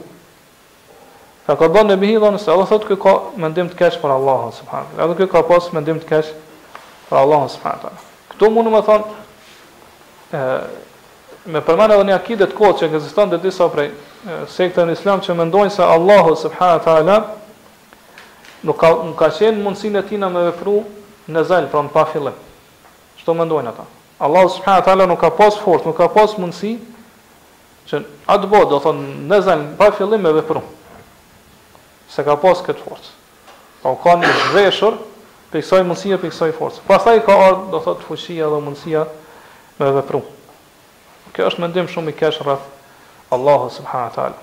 [1.47, 4.43] Ka ka bënë në bihi se Allah thotë kjo ka mendim të keqë për Allah,
[4.59, 4.99] subhanët.
[5.01, 6.35] Edhe kjo ka pasë mendim të keqë
[7.09, 8.05] për Allah, subhanët.
[8.35, 9.09] Këtu mundu me thonë,
[10.37, 13.89] ë me përmenë edhe një akidet kohë që ekzistan dhe disa prej
[14.53, 16.85] sektën në islam që mendojnë se Allah, subhanët,
[18.63, 20.81] nuk ka nuk ka qen mundsinë e tina me vepru
[21.31, 22.35] në zel pra në pa fillim.
[23.21, 23.85] Çto mendojnë ata?
[24.19, 26.79] Allah subhanahu taala nuk ka pas fort, nuk ka pas mundsi
[27.89, 30.63] që atë bod, do thonë, në zel pa fillim me vepru.
[32.11, 33.13] Se ka pas këtë forcë.
[33.85, 34.97] Po ka një zhveshur
[35.53, 36.83] për kësaj mundësia, për kësaj forcë.
[36.89, 39.07] Pastaj ka ardhë, do thotë, fuqia dhe mundësia
[39.79, 40.25] me vepru.
[41.37, 42.67] Kjo është mendim shumë i kesh rrëth
[43.37, 44.41] Allahu subhanahu taala.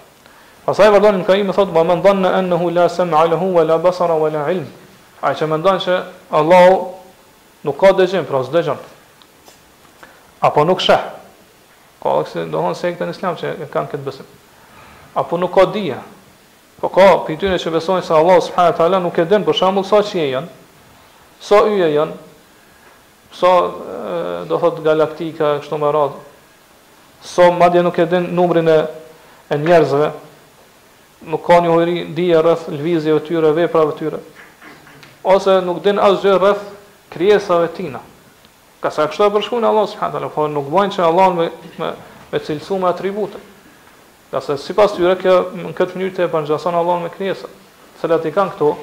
[0.65, 3.27] Pasaj vazhdon Ibn Kaimi thotë, "Wa man dhanna annahu la sam'a
[3.63, 4.65] la basara la ilm."
[5.21, 6.87] Ai që Allahu
[7.61, 8.77] nuk ka dëgjim, pra s'dëgjon.
[10.41, 11.13] Apo nuk shah,
[12.01, 12.39] Ka se se
[13.03, 14.25] në Islam që kanë këtë besim.
[15.15, 15.97] Apo nuk ka dije.
[16.79, 19.83] Po ka pyetje që besojnë se Allahu subhanahu wa taala nuk e din për shembull
[19.83, 20.47] sa çje janë,
[21.39, 22.11] sa yje janë,
[23.31, 26.13] sa do thot galaktika kështu me radhë.
[27.21, 28.87] Sa madje nuk e din numrin e
[29.49, 30.11] e njerëzve,
[31.25, 34.19] nuk ka një hojri dhije rrëth lëvizje e tyre, veprave e tyre,
[35.25, 36.65] ose nuk din asgjë rrëth
[37.13, 38.01] kriesave tina.
[38.81, 41.47] Ka sa kështu e përshku në Allah, subhanët Allah, po nuk bëjnë që Allah me,
[41.81, 41.91] me,
[42.31, 43.41] me cilësu me atribute.
[44.33, 47.49] Ka si pas tyre, kjo, në këtë mënyrë të e përnjësën Allah me kriesa,
[48.01, 48.75] cilat i kanë këto,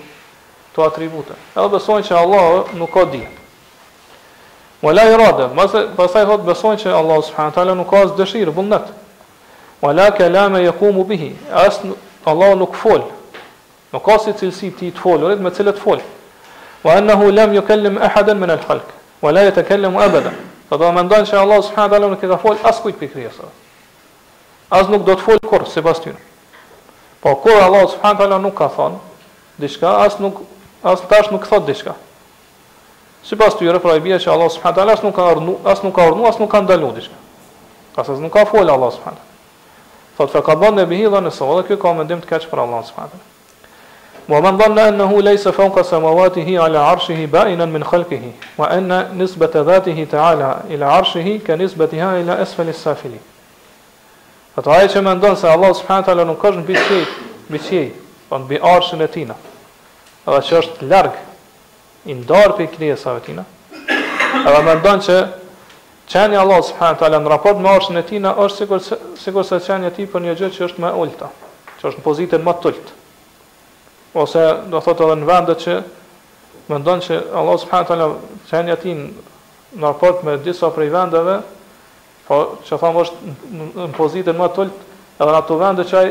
[0.75, 1.37] të atribute.
[1.55, 3.31] Edhe besojnë që Allah nuk ka dhije.
[4.83, 5.45] Më la irada,
[5.95, 8.89] pasaj thotë besojnë që Allah subhanahu taala nuk ka asë dëshirë bullnet.
[9.83, 11.29] Wala la kalama yaqumu bihi.
[11.51, 11.79] As
[12.27, 13.03] Allahu nuk Nuk fol.
[14.05, 15.75] ka si cilësi ti të folurit me طلعوا له كفول مقاصد السي تفول ولد متسلة
[15.75, 16.01] تفول
[16.85, 20.33] وأنه لم يكلم أحدا من do ولا يتكلم أبدا
[20.71, 23.49] فضا من دان شاء الله ka fol as kujt فول
[24.71, 26.17] As nuk do të fol kur sipas سيباستيون
[27.23, 28.99] Po kur Allah subhanahu wa taala nuk ka thon
[29.61, 30.41] diçka, as nuk
[30.85, 31.95] as tash nuk thot diçka.
[33.25, 35.79] Sipas tyre pra e bie se Allah subhanahu wa taala as nuk ka ardhur, as
[35.85, 37.15] nuk ka ardhur, as nuk ka ndalu diçka.
[37.95, 39.31] Qasas nuk ka fol Allah subhanahu
[40.17, 42.85] Thot fa ka dhanne bihi dhanne sawa dhe kjo ka mendim të keq për Allahun
[42.85, 43.31] subhanahu
[44.29, 49.63] wa man dhanna annahu laysa fawqa samawatihi ala arshihi ba'inan min khalqihi wa anna nisbata
[49.67, 53.19] dhatihi ta'ala ila arshihi ka nisbatiha ila asfali as-safili.
[54.57, 57.05] Ato ai që mendon se Allah subhanahu taala nuk është mbi qiej,
[57.49, 57.89] mbi qiej,
[58.29, 59.35] po mbi arshin e tina.
[60.29, 61.19] Edhe që është larg
[62.07, 63.45] i ndarë për krijesave tina.
[64.47, 65.17] Edhe mendon që
[66.09, 69.59] qenja Allah subhanahu taala në raport me arshin e tij na është sikur sikur se
[69.67, 71.29] qenja e tij për një gjë që është më ulta,
[71.81, 72.91] që është në pozitën më të ulët.
[74.23, 75.73] Ose do thotë edhe në vendet që
[76.73, 78.09] mendon që Allah subhanahu taala
[78.51, 78.97] qenja e tij
[79.79, 81.37] në raport me disa prej vendeve,
[82.27, 82.37] po
[82.67, 83.33] që thamë është
[83.81, 84.85] në pozitën më të ulët,
[85.23, 86.11] edhe në ato vende që ai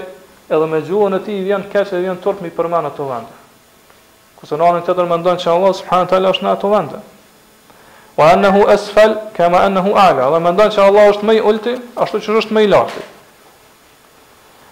[0.51, 3.31] edhe me gjuhën e tij vjen keq e vjen turp mi përmend ato vende.
[4.39, 6.99] Kusonon tjetër mendon se Allah subhanahu taala është në ato vende
[8.17, 12.17] wa anahu asfal kama anahu ala dhe mendon se Allah është më i ulti ashtu
[12.25, 13.03] që është më i lartë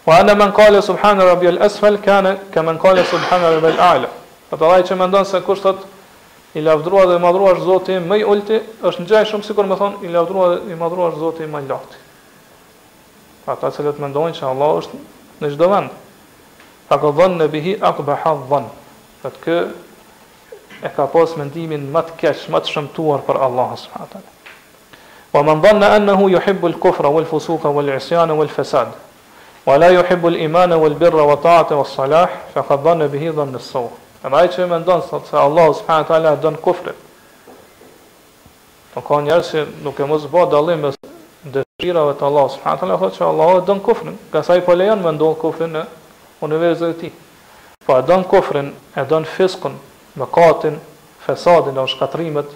[0.07, 4.09] wa anna man qala subhana rabbiyal asfal kana kama qala subhana rabbiyal ala
[4.51, 5.85] atë ai që mendon se kush thot
[6.53, 9.95] i lavdruar dhe i madhruar Zoti më i ulti është ngjaj shumë sikur më thon
[10.03, 11.97] i lavdruar dhe i madhruar Zoti më i lartë
[13.49, 14.99] ata që let mendojnë se Allah është
[15.45, 15.91] në çdo vend
[16.89, 18.67] faqadhanna bihi aqbaha dhann
[19.27, 19.61] atë
[20.83, 24.35] e ka pas mendimin më të keq, më të shëmtuar për Allah subhanahu taala.
[25.33, 28.93] Wa man dhanna annahu yuhibbu al-kufra dhe fusuka wal-isyana wal-fasad
[29.65, 33.89] wa la yuhibbu al-imana wal-birra wa ta'ata was-salah, faqad dhanna bihi dhann as-saw.
[34.23, 36.95] Ai që mendon se Allah subhanahu taala don kufrin.
[38.95, 39.19] Po ka
[39.83, 40.95] nuk e mos bë dallim mes
[41.45, 45.03] dëshirave të Allah subhanahu taala, thotë se Allah don kufrin, ka sa i po lejon
[45.03, 45.83] mendon kufrin në
[46.41, 47.13] universitetin.
[47.85, 49.75] Po don kufrin, e don fiskun,
[50.19, 50.75] mëkatin,
[51.25, 52.49] fesadin dhe shkatrimet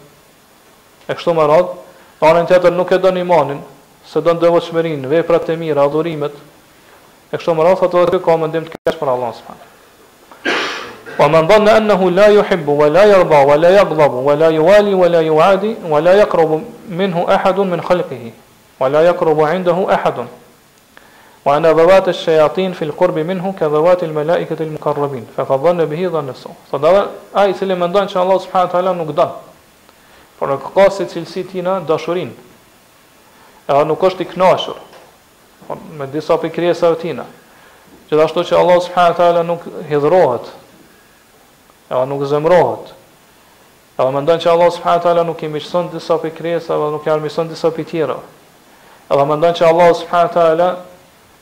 [1.10, 1.80] e kështu me radhë.
[2.24, 3.60] në Anën tjetër nuk e don imanin,
[4.08, 6.36] se don devotshmërinë, veprat e mira, adhurimet.
[7.34, 9.72] E kështu me radhë thotë kjo ka mendim të keq për Allahun subhanuhu.
[11.20, 14.94] Wa man dhanna annahu la yuhibbu wa la yarda wa la yaghdhabu wa la yuwali
[14.96, 18.32] wa la yuadi wa la yaqrabu minhu ahadun min khalqihi
[18.80, 20.28] wa la yaqrabu 'indahu ahadun
[21.44, 25.28] Wa ana dawat ash-shayatin fil qurbi minhu ka dawat al-mala'ikati al-muqarrabin.
[25.36, 26.50] Fa qadanna bihi dhanna sa.
[26.72, 29.32] Fadawa ai sele mendon se Allah subhanahu wa taala nuk don.
[30.40, 32.32] Por nuk ka se cilësi ti na dashurin.
[33.68, 34.78] Ai nuk është i kënaqur.
[36.00, 37.26] me disa pikërisë të tina.
[38.08, 40.48] Gjithashtu që Allah subhanahu wa taala nuk hidhrohet.
[41.92, 42.94] Ai nuk zemrohet.
[44.00, 47.20] Ai mendon se Allah subhanahu wa taala nuk i mëson disa pikërisë, apo nuk i
[47.20, 48.16] mëson disa pikëra.
[49.12, 50.68] Ai mendon se Allah subhanahu wa taala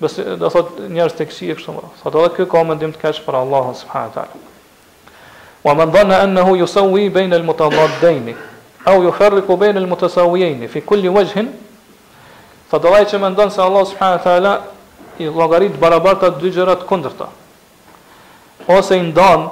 [0.00, 2.00] bes do thot njerëz tek shi e kështu me radhë.
[2.02, 4.40] Sa do kjo ka mendim të keq për Allahun subhanahu wa taala.
[5.64, 8.32] Wa man dhanna annahu yusawi bayna al-mutadaddain
[8.84, 11.52] aw yufarriqu bayna al-mutasawiyin fi kulli wajhin
[12.70, 14.62] Tha do që mendon se Allah subhanahu wa taala
[15.18, 17.28] i llogarit barabarta dy gjëra të kundërta.
[18.66, 19.46] Ose i ndan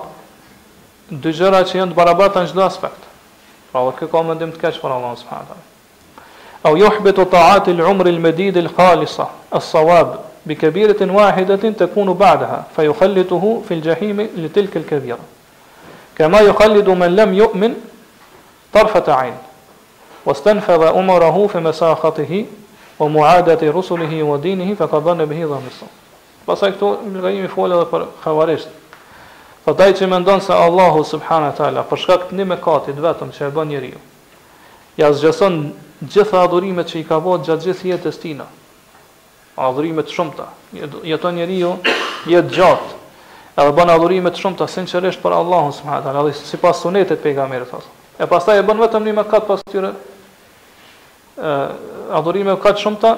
[1.08, 2.98] dy gjëra që janë të barabarta në çdo aspekt.
[3.70, 5.64] Pra kjo ka mendim të keq për Allahun subhanahu wa taala.
[6.66, 10.16] Au yuhbitu ta'atil umri al-madid al-khalisa, as-sawab
[10.46, 15.18] بكبيرة واحدة تكون بعدها فيخلطه في الجحيم لتلك الكبيرة
[16.18, 17.74] كما يخلد من لم يؤمن
[18.74, 19.34] طرفة عين
[20.24, 22.46] واستنفذ أمره في مساخته
[22.98, 25.88] ومعادة رسله ودينه فقد ظن به ظن الصوم
[26.42, 28.70] Pasaj këtu Ibn fol edhe për xavarisht.
[29.62, 33.30] Thotë ai që mendon se Allahu subhanahu wa taala për shkak të një mëkatit vetëm
[33.36, 34.00] që e bën njeriu,
[34.98, 35.60] ja zgjason
[36.02, 38.48] gjitha adhurimet që i ka vënë gjatë gjithë jetës tina,
[39.56, 40.46] adhurime të shumta.
[41.04, 41.74] Jeton njeriu
[42.30, 42.94] jetë gjatë.
[43.56, 47.68] Edhe bën adhurime të shumta sinqerisht për Allahun subhanahu wa taala, edhe sipas sunetit pejgamberit
[47.68, 47.82] sa.
[48.18, 49.90] E pastaj e bën vetëm një mëkat pas tyre.
[51.36, 51.52] Ë
[52.16, 53.16] adhurime katë shumta,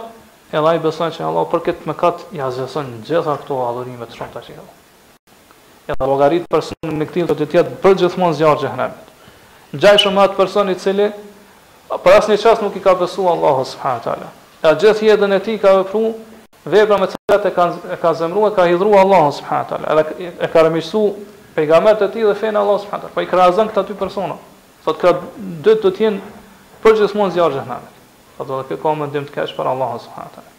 [0.53, 4.43] edhe ai beson se Allah për këtë mëkat i azhëson gjitha këto adhurime të shumta
[4.43, 4.67] që ka.
[5.95, 9.11] Edhe llogarit person në këtë do të jetë gjithmonë zjarr xhenemit.
[9.75, 11.11] Ngjajshëm atë person i cili
[11.95, 14.31] për asnjë çast nuk i ka besuar Allahu subhanahu wa taala
[14.65, 16.15] e gjithë jetën e tij ka vepruar
[16.65, 20.31] vepra me të cilat e ka e ka zemruar, ka hidhur Allahu subhanahu taala, edhe
[20.41, 21.03] e ka rëmisu
[21.57, 23.13] pejgamberët e tij dhe fen Allahu subhanahu taala.
[23.15, 24.39] Po i krahasojnë këta dy persona.
[24.87, 28.01] Sot ka dy do të jenë përgjithmonë zjarr xhenamit.
[28.39, 30.51] Thotë edhe kjo ka mendim të kesh për Allahu subhanahu taala.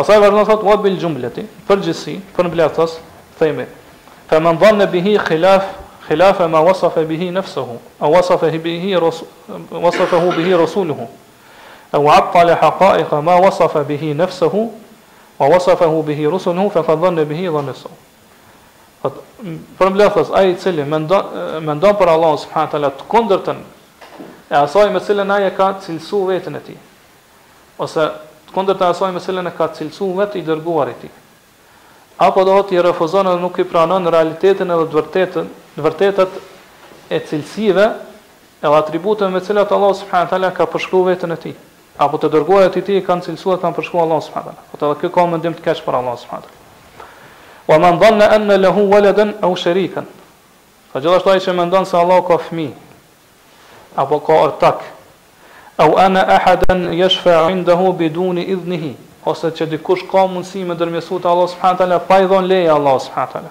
[0.00, 2.96] Pastaj vazhdon thotë wa bil jumlati, përgjithësi, për mbledhës,
[3.40, 3.68] themi.
[4.32, 5.68] Fa man dhanna bihi khilaf
[6.08, 8.96] khilafa ma wasafa bihi nafsuhu aw wasafa bihi
[10.58, 11.06] rasuluhu
[11.92, 14.70] au atta le haqaiqa ma wasafa bihi nefsehu
[15.38, 17.90] ma wasafa hu bihi rusun hu fe ka dhënë bihi dhe nëso
[19.78, 23.54] përmë lefës aji cili me ndonë për Allah subhanët Allah të kondër të
[24.52, 26.76] e asaj me cilën aje ka cilësu vetën e ti
[27.80, 28.04] ose
[28.50, 31.08] të kondër të asaj me cilën e ka cilësu vetë i dërguar e ti
[32.26, 36.38] apo do të i refuzon edhe nuk i pranon realitetin edhe dëvërtetet vërtetet
[37.10, 37.88] e cilësive
[38.60, 41.56] edhe atributën me cilët Allah subhanët Allah ka përshkru vetën e ti
[42.00, 44.72] apo të dërguarët i tij kanë cilësuar kanë përshkruar Allahu subhanahu wa taala.
[44.72, 47.10] Ato po kë ka mendim të keq për Allahu subhanahu wa taala.
[47.70, 50.06] Wa man dhanna anna lahu waladan aw sharikan.
[50.92, 54.78] Po gjithashtu ai që mendon se Allahu ka fëmijë apo ka ortak
[55.76, 61.28] au ana ahadan yashfa 'indahu bidun idnihi ose që dikush ka mundësi me dërmjesu të
[61.28, 63.50] Allah subhanët ala, pa i dhon leja Allah subhanët ala.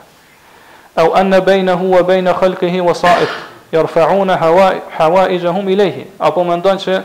[0.95, 3.29] Au anna bejna hua bejna khalkihi wasait,
[3.71, 7.01] jarfa'una hawa, hawa i gjahum i lehi, apo me ndon që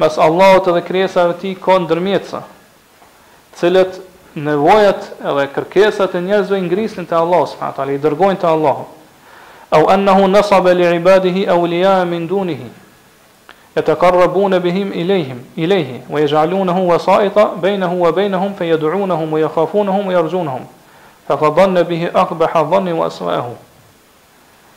[0.00, 2.40] mes Allahut dhe krijesave të tij ka ndërmjetësa,
[3.52, 3.92] të cilët
[4.46, 8.84] nevojat edhe kërkesat e njerëzve i ngrisin te Allahu subhanahu taala, i dërgojnë te Allahu.
[9.74, 12.70] Au annahu nasaba li ibadihi awliya min dunihi.
[13.76, 20.66] Yataqarrabuna bihim ilayhim, ilayhi wa yaj'alunahu wasa'ita bainahu wa bainahum fayad'unahum wa yakhafunahum wa yarjunahum.
[21.28, 23.54] Fa fadhanna bihi aqbaha dhanni wa aswa'ahu.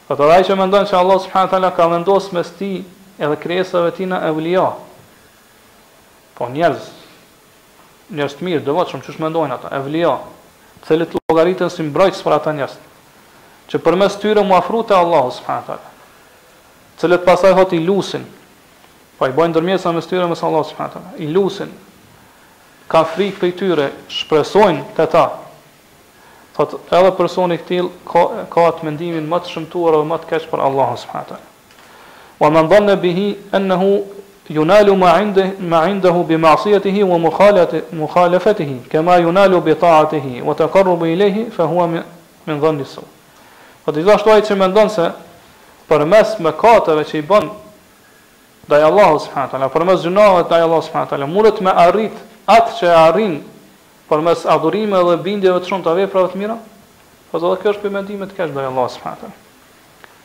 [0.07, 2.85] Fa tadhaisha mendon se Allah subhanahu taala ka vendosur mes ti
[3.19, 4.71] edhe krijesave tina evlija,
[6.37, 6.85] Po njerëz,
[8.13, 10.15] njerëz të mirë, dëvatë shumë që shmendojnë ata, të
[10.89, 12.71] cëllit logaritën si mbrojtës për ata njerëz,
[13.71, 15.63] që për mes tyre mu afru të taala.
[15.63, 15.77] të
[17.03, 18.25] Cëllit pasaj hot i lusin,
[19.17, 21.13] pa po i bojnë dërmjesa mes tyre mes Allahu, taala.
[21.17, 21.71] I lusin,
[22.91, 25.23] ka frikë për tyre, shpresojnë të ta,
[26.53, 30.49] Thot, edhe personi këtil ka, ka atë mendimin më të shëmtuar dhe më të keqë
[30.51, 31.39] për Allahu, s.a.
[32.37, 33.23] Wa më ndonë në bihi,
[33.57, 33.93] enë hu
[34.49, 40.53] yunalu ma inde ma indehu bi ma'siyatihi wa mukhalafati mukhalafatihi kama yunalu bi ta'atihi wa
[40.53, 42.03] taqarrubi ilayhi fa huwa min
[42.59, 43.07] dhanni sawa.
[43.85, 45.11] Po dhe ashtu ai që mendon se
[45.87, 47.47] përmes mëkateve që i bën
[48.67, 52.13] ndaj Allahut subhanahu wa taala, përmes gjunave ndaj Allahut subhanahu wa taala, mundet me arrit
[52.47, 53.35] atë që arrin
[54.11, 56.57] përmes adhurimeve dhe bindjeve të shumta veprave të mira.
[57.31, 59.39] Po dhe kjo është përmendime të kesh ndaj Allahut subhanahu wa taala.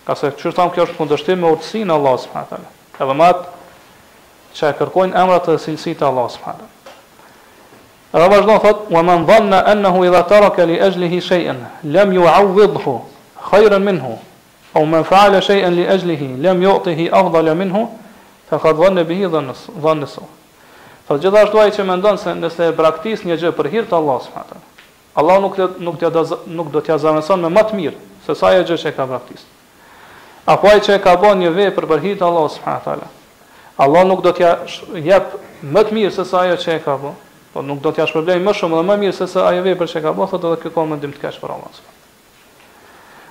[0.07, 2.71] Ka se çfarë tham kjo është kundërshtim me urtësinë Allahut subhanahu wa taala.
[2.99, 3.58] Edhe më atë
[4.57, 6.69] që e kërkojnë emrat dhe cilësi të Allah subhanë.
[8.09, 12.13] Edhe vazhdo thot, wa man dhanna ennehu i dha tara ke li ejlihi shejën, lem
[12.17, 12.95] ju avidhu,
[13.51, 14.15] khajrën minhu,
[14.75, 17.87] au men faale shejën li ejlihi, lem ju atihi avdhala minhu,
[18.49, 19.55] fe ka dhanne bihi dhanë
[20.01, 20.27] nësu.
[21.09, 24.25] Thot gjithashtu ai që mendon se nëse e braktis një gjë për hir të Allahut
[24.29, 24.75] subhanahu taala,
[25.19, 26.11] Allah nuk nuk t'ja
[26.47, 29.07] nuk do t'ja zaveson me më të mirë se sa ajo gjë që e ka
[29.09, 29.47] braktisë.
[30.53, 33.09] Apo ai që e ka bën një vepër për hir të Allahut subhanahu taala,
[33.79, 34.57] Allah nuk do t'ja
[34.99, 35.37] jep
[35.71, 37.15] më të mirë se sa ajo që e ka bërë.
[37.55, 39.87] Po nuk do t'ja shpërblej më shumë dhe më mirë se sa ajo vej për
[39.93, 41.79] që e ka bërë, thotë edhe kjo komë të keshë për Allah.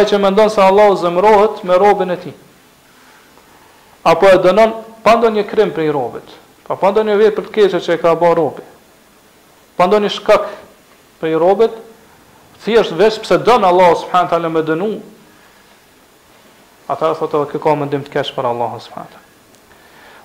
[0.09, 2.33] që mendon se Allah zëmërohet me robin e ti.
[4.03, 6.27] Apo e dënon, pa ndonjë një krim për i robit,
[6.67, 8.70] pa pa ndonë një vej për të keshë që e ka bërë robit
[9.81, 10.45] s'pando një shkak
[11.21, 11.73] për i robet,
[12.61, 14.91] thjesht vesh pëse dënë Allah subhanë talë me dënu,
[16.91, 19.27] ata e thotë edhe kë ka mendim të kesh për Allah subhanë talë.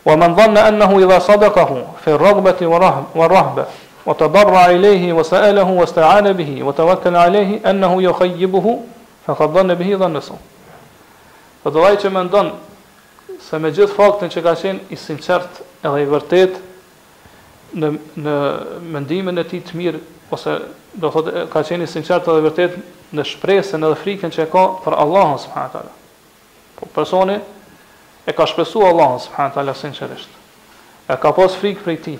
[0.06, 3.68] Wa man dhanna annahu idha sadaqahu fi ar-raghbati wa rahba
[4.06, 8.82] wa tadarra ilayhi wa sa'alahu wa sta'ana bihi wa tawakkala alayhi annahu yukhayyibuhu
[9.26, 10.36] faqad dhanna bihi dhannasu.
[11.62, 12.52] Po do që mendon
[13.40, 16.62] se me gjithë faktin që ka qenë i sinqert edhe i vërtet
[17.76, 17.90] në
[18.24, 18.34] në
[18.92, 20.00] mendimin e tij të mirë
[20.34, 20.56] ose
[20.96, 22.78] do thotë ka qenë sinqert dhe vërtet
[23.14, 25.92] në shpresën edhe frikën që ka për Allahun subhanahu
[26.80, 27.36] Po personi
[28.28, 30.28] e ka shpresu Allahun subhanahu teala sinqerisht.
[31.08, 32.16] E ka pas frikë për ti.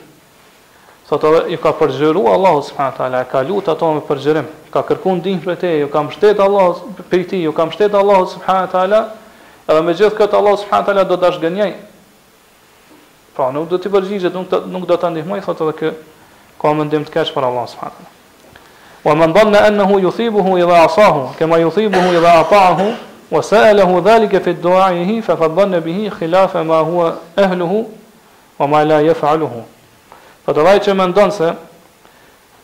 [1.09, 4.82] Sot edhe i ka përgjëru Allahu subhanahu teala, e ka lutur ato me përgjërim, ka
[4.88, 8.72] kërkuar ndihmë për te, ju ka mbështet Allahu për ti, ju ka mbështet Allahu subhanahu
[8.72, 9.02] taala.
[9.66, 11.70] Edhe me gjithë këtë Allahu subhanahu do ta zgjënjej
[13.37, 15.89] Pra, nuk do t'i përgjigjet, nuk, nuk do t'a ndihmoj, thotë edhe kë,
[16.62, 18.07] ka mëndim të keqë për Allah s.w.t.
[19.05, 22.87] Wa man dhanna annahu yuthibuhu idha asahu kama yuthibuhu idha ata'ahu
[23.37, 27.84] wa sa'alahu dhalika fi du'a'ihi fa fadhanna bihi khilafa ma huwa ahluhu
[28.59, 29.62] wa ma la yaf'aluhu.
[30.49, 31.53] Fa do që mendon se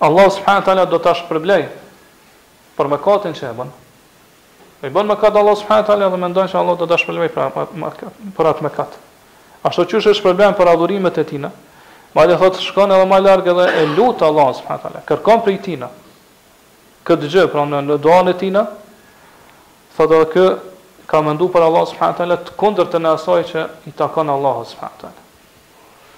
[0.01, 1.69] Allah subhanahu taala do ta shpërblej
[2.81, 3.69] për mëkatin që e bën.
[4.89, 8.55] E bën mëkat Allah subhanahu taala dhe mendon se Allah do ta shpërblej pra, për
[8.57, 9.02] atë mëkat.
[9.63, 11.51] Ashtu që është problem për adhurimet e tina.
[12.13, 15.59] Ma dhe thotë shkon edhe ma largë edhe e lutë Allah, subhanë kërkon për i
[15.63, 15.89] tina.
[17.07, 18.65] Këtë gjë, pra në, në doan e tina,
[19.97, 20.47] thotë edhe kë,
[21.11, 24.59] ka mëndu për Allah, subhanë të të kundër të në asaj që i takon Allah,
[24.67, 25.13] subhanë të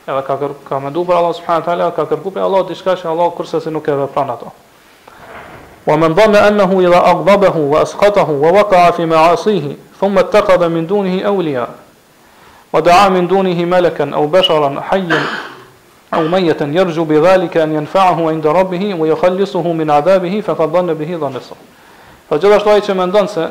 [0.06, 3.08] Edhe ka, kër, ka mëndu për Allah, subhanë të ka kërku për Allah, dishka që
[3.12, 4.50] Allah kërse nuk e dhe pranë ato.
[5.86, 10.86] Wa men dhanna annahu dhe aghdabahu wa asqatahu wa waqa'a fi ma'asihi thumma ittaqada min
[10.88, 11.70] dunihi awliya'
[12.74, 15.22] wa da'a min dunihi malakan au basharan hayyan
[16.10, 20.90] au mayyatan yarju bi dhalika an yanfa'ahu 'inda rabbih wa yukhallisuhu min 'adabihi fa fadhanna
[20.98, 21.54] bihi dhanasa
[22.26, 23.46] fa jalla shtoi se mendon se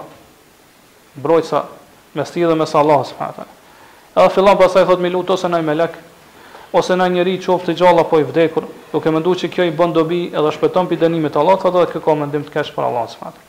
[2.13, 4.19] mes timës dhe mes Allah subhanahu wa taala.
[4.19, 5.95] Edhe fillon pastaj thotë me lut ose nai melek
[6.75, 9.71] ose nai njerëj i qoftë gjallë apo i vdekur, duke të që se kjo i
[9.71, 12.73] bën dobi edhe shpëton pi dënimit Allah subhanahu wa dhe kjo ka mendim të kesh
[12.75, 13.47] për Allah subhanahu wa taala.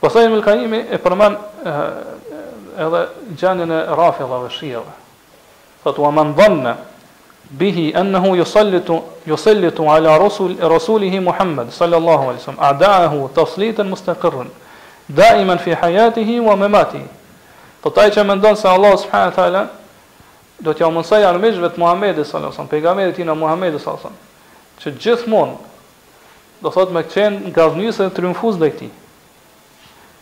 [0.00, 1.38] Pasaj me lkaimi e përmen
[2.74, 3.06] edhe
[3.38, 4.84] gjenjën e rafillave shiave.
[5.84, 5.96] shijëve.
[6.00, 6.76] u aman amandonë
[7.50, 14.48] bihi annahu yusallitu yusallitu ala rasul rasulih Muhammad sallallahu alaihi wasallam adaahu taslitan mustaqirran
[15.08, 17.00] daiman fi hayatih wa mamati
[17.82, 19.68] po taj që mendon se Allah subhanahu wa taala
[20.60, 24.08] do t'ja mësoj armish vet Muhammed sallallahu alaihi wasallam pejgamberi tinë tij Muhammed sallallahu alaihi
[24.08, 24.24] wasallam
[24.80, 25.54] që gjithmonë
[26.62, 28.88] do thot me qen gazmisë e triumfues dhe këti.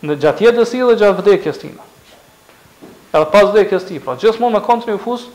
[0.03, 1.83] në gjatë jetës së dhe gjatë vdekjes tina.
[3.13, 5.27] Edhe pas vdekjes së pra gjithmonë me kontrinfus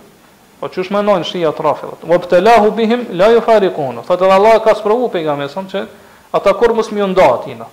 [0.60, 2.02] Po çush mënojnë shi at rafilat.
[2.04, 4.02] Wa btalahu bihim la yufariqun.
[4.04, 5.86] Fat Allah ka sprovu pejgamberin sa që
[6.32, 7.64] ata kur mos më nda atina.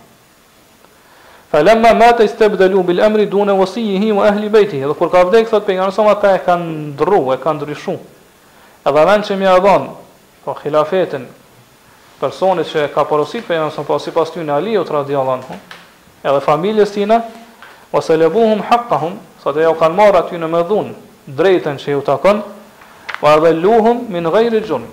[1.51, 1.63] Fa
[1.95, 4.84] mata istabdalu bil amri duna wasihi wa ahli baytihi.
[4.88, 7.99] Do kur ka vdek thot pejgamberi sa ata e kanë ndru, e kanë ndryshu.
[8.88, 9.89] Edhe ran çem ia dhan
[10.45, 11.28] po xhilafetin
[12.22, 15.43] personi që ka porosit për jamë sëmë, po si pas ty në Alijot, radiallan
[16.24, 17.20] edhe familjes tina,
[17.91, 20.87] ose se lebuhum haqqahum, Thotë po ajo kanë marrë aty në mëdhun
[21.39, 22.41] drejtën që ju takon,
[23.21, 24.83] pa dhe luhum min ghairi jun.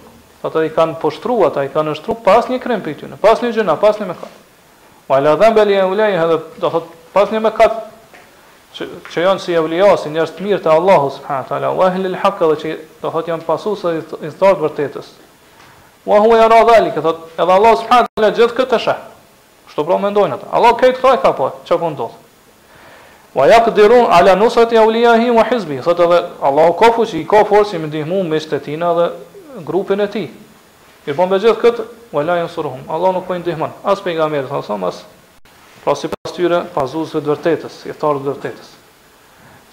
[0.45, 3.75] Thotë ai kanë poshtruar ata, i kanë shtruar pas një krem pyetën, pas një gjëna,
[3.83, 4.37] pas një mëkat.
[5.11, 7.81] Wa la dhanba li ulai hadha, do thotë pas një mëkat
[9.11, 12.49] që janë si evliasi, njerëz të mirë të Allahu subhanët ala, u ahli lë haqë
[12.55, 14.33] dhe që të hëtë janë pasu së i
[14.63, 15.11] vërtetës.
[16.07, 19.09] U ahu e ra dhali, këtë hëtë, edhe Allahu subhanët ala gjithë këtë të shahë.
[19.73, 20.49] Shëtë pra mendojnë ata.
[20.55, 20.83] Allah atë.
[20.83, 22.24] Allahu këtë këtë këtë këtë këtë këtë këtë
[23.35, 25.83] Wa yaqdirun ala nusrati awliyahi wa hizbi.
[25.83, 29.07] Sot edhe Allahu ka fuqi, ka forcë me ndihmu me shtetina dhe
[29.67, 30.29] grupin e tij.
[31.05, 31.77] I bën po me gjithë kët,
[32.15, 32.87] wa la yansuruhum.
[32.89, 33.71] Allah nuk po i ndihmon.
[33.85, 35.03] As pejgamberi sa sa mas
[35.85, 38.71] pra si pas tyre pazuesve të vërtetës, i thar të vërtetës.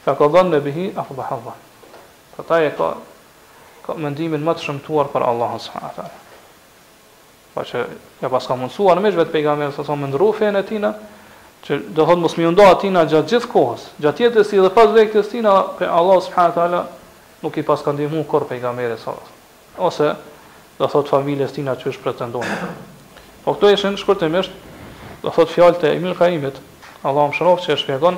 [0.05, 2.45] fa ka dhanë në bihi, a fa bëha dhanë.
[2.47, 2.89] ta e ka,
[3.85, 6.05] ka mëndimin më të shëmtuar për Allah s.w.t.
[7.53, 7.79] Fa që
[8.21, 10.93] ja pas ka mundësuar në meqve të pejgamerës, sa sa më ndru e tina,
[11.63, 14.87] që do thotë mos më ndo atina gjatë gjithë kohës, gjatë jetës ti dhe pas
[14.95, 16.71] vektës tina, pe Allah s.w.t.
[17.43, 19.11] nuk i pas ka ndihmu kur pejgamerës s.a.
[19.79, 20.15] Ose
[20.79, 22.55] do thotë familjes tina që është pretendonë.
[23.43, 24.51] Po këto ishin shkurtimisht
[25.23, 26.55] do thot fjalët e Emil Kaimit,
[27.03, 28.15] Allahu më shëroft që e shpjegon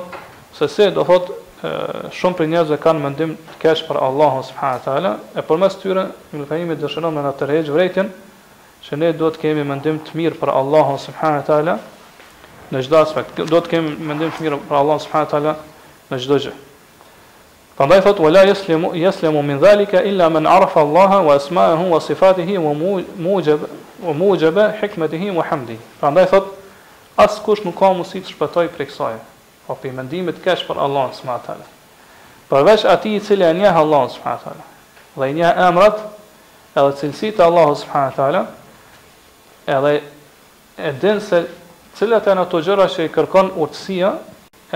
[0.54, 1.30] se do thot
[1.62, 6.08] shumë për njerëzve kanë mendim të keq për Allahun subhanahu wa taala, e përmes tyre
[6.34, 8.08] Ibn Qayyim i dëshiron në atë rregj vërejtin
[8.82, 11.76] se ne duhet të kemi mendim të mirë për Allahun subhanahu wa taala
[12.72, 13.38] në çdo aspekt.
[13.52, 15.54] Do të kemi mendim të mirë për Allahun subhanahu wa taala
[16.10, 16.52] në çdo gjë.
[17.76, 22.58] Prandaj thot wala yaslimu yaslimu min zalika illa man arafa Allaha wa asma'ahu wa sifatihi
[22.58, 23.60] wa mujab
[24.02, 25.78] wa mujaba hikmatihi wa hamdihi.
[26.00, 26.50] Prandaj thot
[27.16, 29.14] askush nuk ka mundësi të shpëtojë prej kësaj.
[29.66, 31.66] Po për mendimit kesh për Allah në smatë tala.
[32.50, 34.66] Përveç ati i cilë e njëhë Allah në smatë tala.
[35.14, 36.00] Dhe i njëhë emrat
[36.82, 38.42] edhe cilësi të Allah në smatë tala.
[39.76, 39.92] Edhe
[40.78, 41.42] e din se
[41.98, 44.10] cilët e në të gjëra që i kërkon urtësia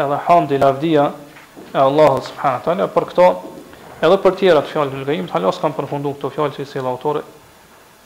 [0.04, 1.08] edhe hamdi lavdia
[1.72, 2.86] e Allah në smatë tala.
[2.94, 3.28] Për këto
[4.06, 6.68] edhe për tjera të fjallë të lëgajim të halos kam përfundu këto fjallë që i
[6.72, 7.24] si lautore.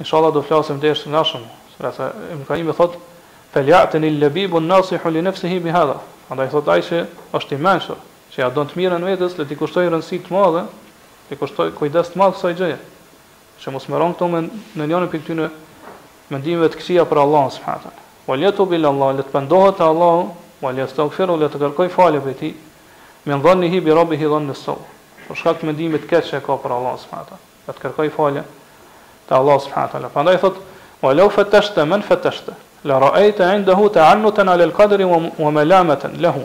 [0.01, 1.49] në Allah do flasim dhe ishtë në ashëmë.
[1.77, 2.07] Për e se
[2.39, 2.97] më kajim e thotë,
[4.03, 5.99] i lëbibu në nasihu li nëfësihi bi hadha.
[6.31, 6.99] Andaj thot ai se
[7.35, 7.99] është i mëshur,
[8.31, 10.63] se ja don të mirën vetes, le të kushtoj rëndësi të madhe,
[11.29, 12.77] le kushtoj kujdes të madh kësaj gjëje.
[13.61, 14.45] Se mos merron këto me
[14.79, 15.49] në një anë pikë ty
[16.31, 17.91] mendimeve të kësia për Allah subhanahu.
[18.29, 20.23] Waliatu billahi, le të pendohet te Allahu,
[20.63, 22.53] waliastaghfiru, le të kërkoj falje prej tij.
[23.27, 24.75] Me dhënë hi bi rabbih dhënë
[25.31, 27.37] Për shkak të mendimeve të këqija ka për Allah subhanahu.
[27.67, 28.41] Le të kërkoj falje
[29.29, 30.09] te Allah subhanahu.
[30.15, 30.57] Prandaj thot
[31.01, 32.53] Po lo fatashta men fatashta
[32.83, 36.45] la ra'ayta 'indahu ta'annutan 'ala al-qadri wa malamatan lahu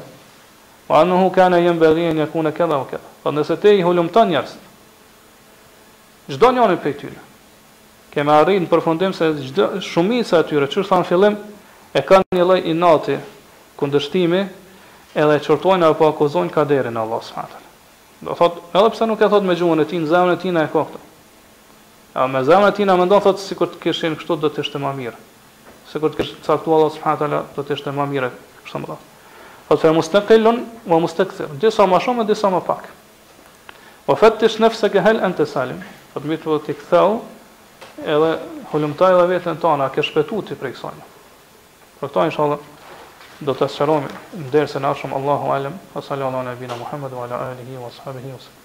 [0.88, 4.56] wa annahu kana yanbaghi an yakuna kadha wa kadha fa po nasatay hulumtan yars
[6.30, 7.20] çdo njëri prej tyre
[8.12, 11.38] kemë arritur në përfundim se çdo shumica e tyre çu thon fillim
[11.96, 13.18] e kanë një lloj inati
[13.80, 14.42] kundërshtimi
[15.16, 17.64] edhe çortojnë apo akuzojnë kaderin Allah subhanahu
[18.22, 20.52] do thot edhe pse nuk e thot me gjuhën e tij në zemrën e tij
[20.52, 21.00] na e ka këtë.
[22.16, 24.80] A me zemrën e tij na mendon thot sikur të kishin kështu do të ishte
[24.82, 25.20] më mirë
[25.96, 28.30] se kur të kesh caktuar Allah subhanahu taala do të ishte më mirë
[28.66, 29.14] kështu më thotë.
[29.76, 30.58] Ose mustaqilun
[30.92, 32.90] wa mustakthir, di sa më shumë, dhe sa më pak.
[34.06, 35.80] Po fatish nëfsa ke hal anta salim.
[36.14, 37.22] Po më thua ti kthau
[38.04, 38.32] edhe
[38.74, 41.00] hulumtoj edhe veten tona, ke shpëtu ti prej kësaj.
[42.02, 42.60] Po këto inshallah
[43.48, 47.44] do të shërojmë në dersën e Allahu alem, sallallahu alaihi wa sallam Muhammad wa ala
[47.56, 48.65] alihi wa sahbihi wasallam.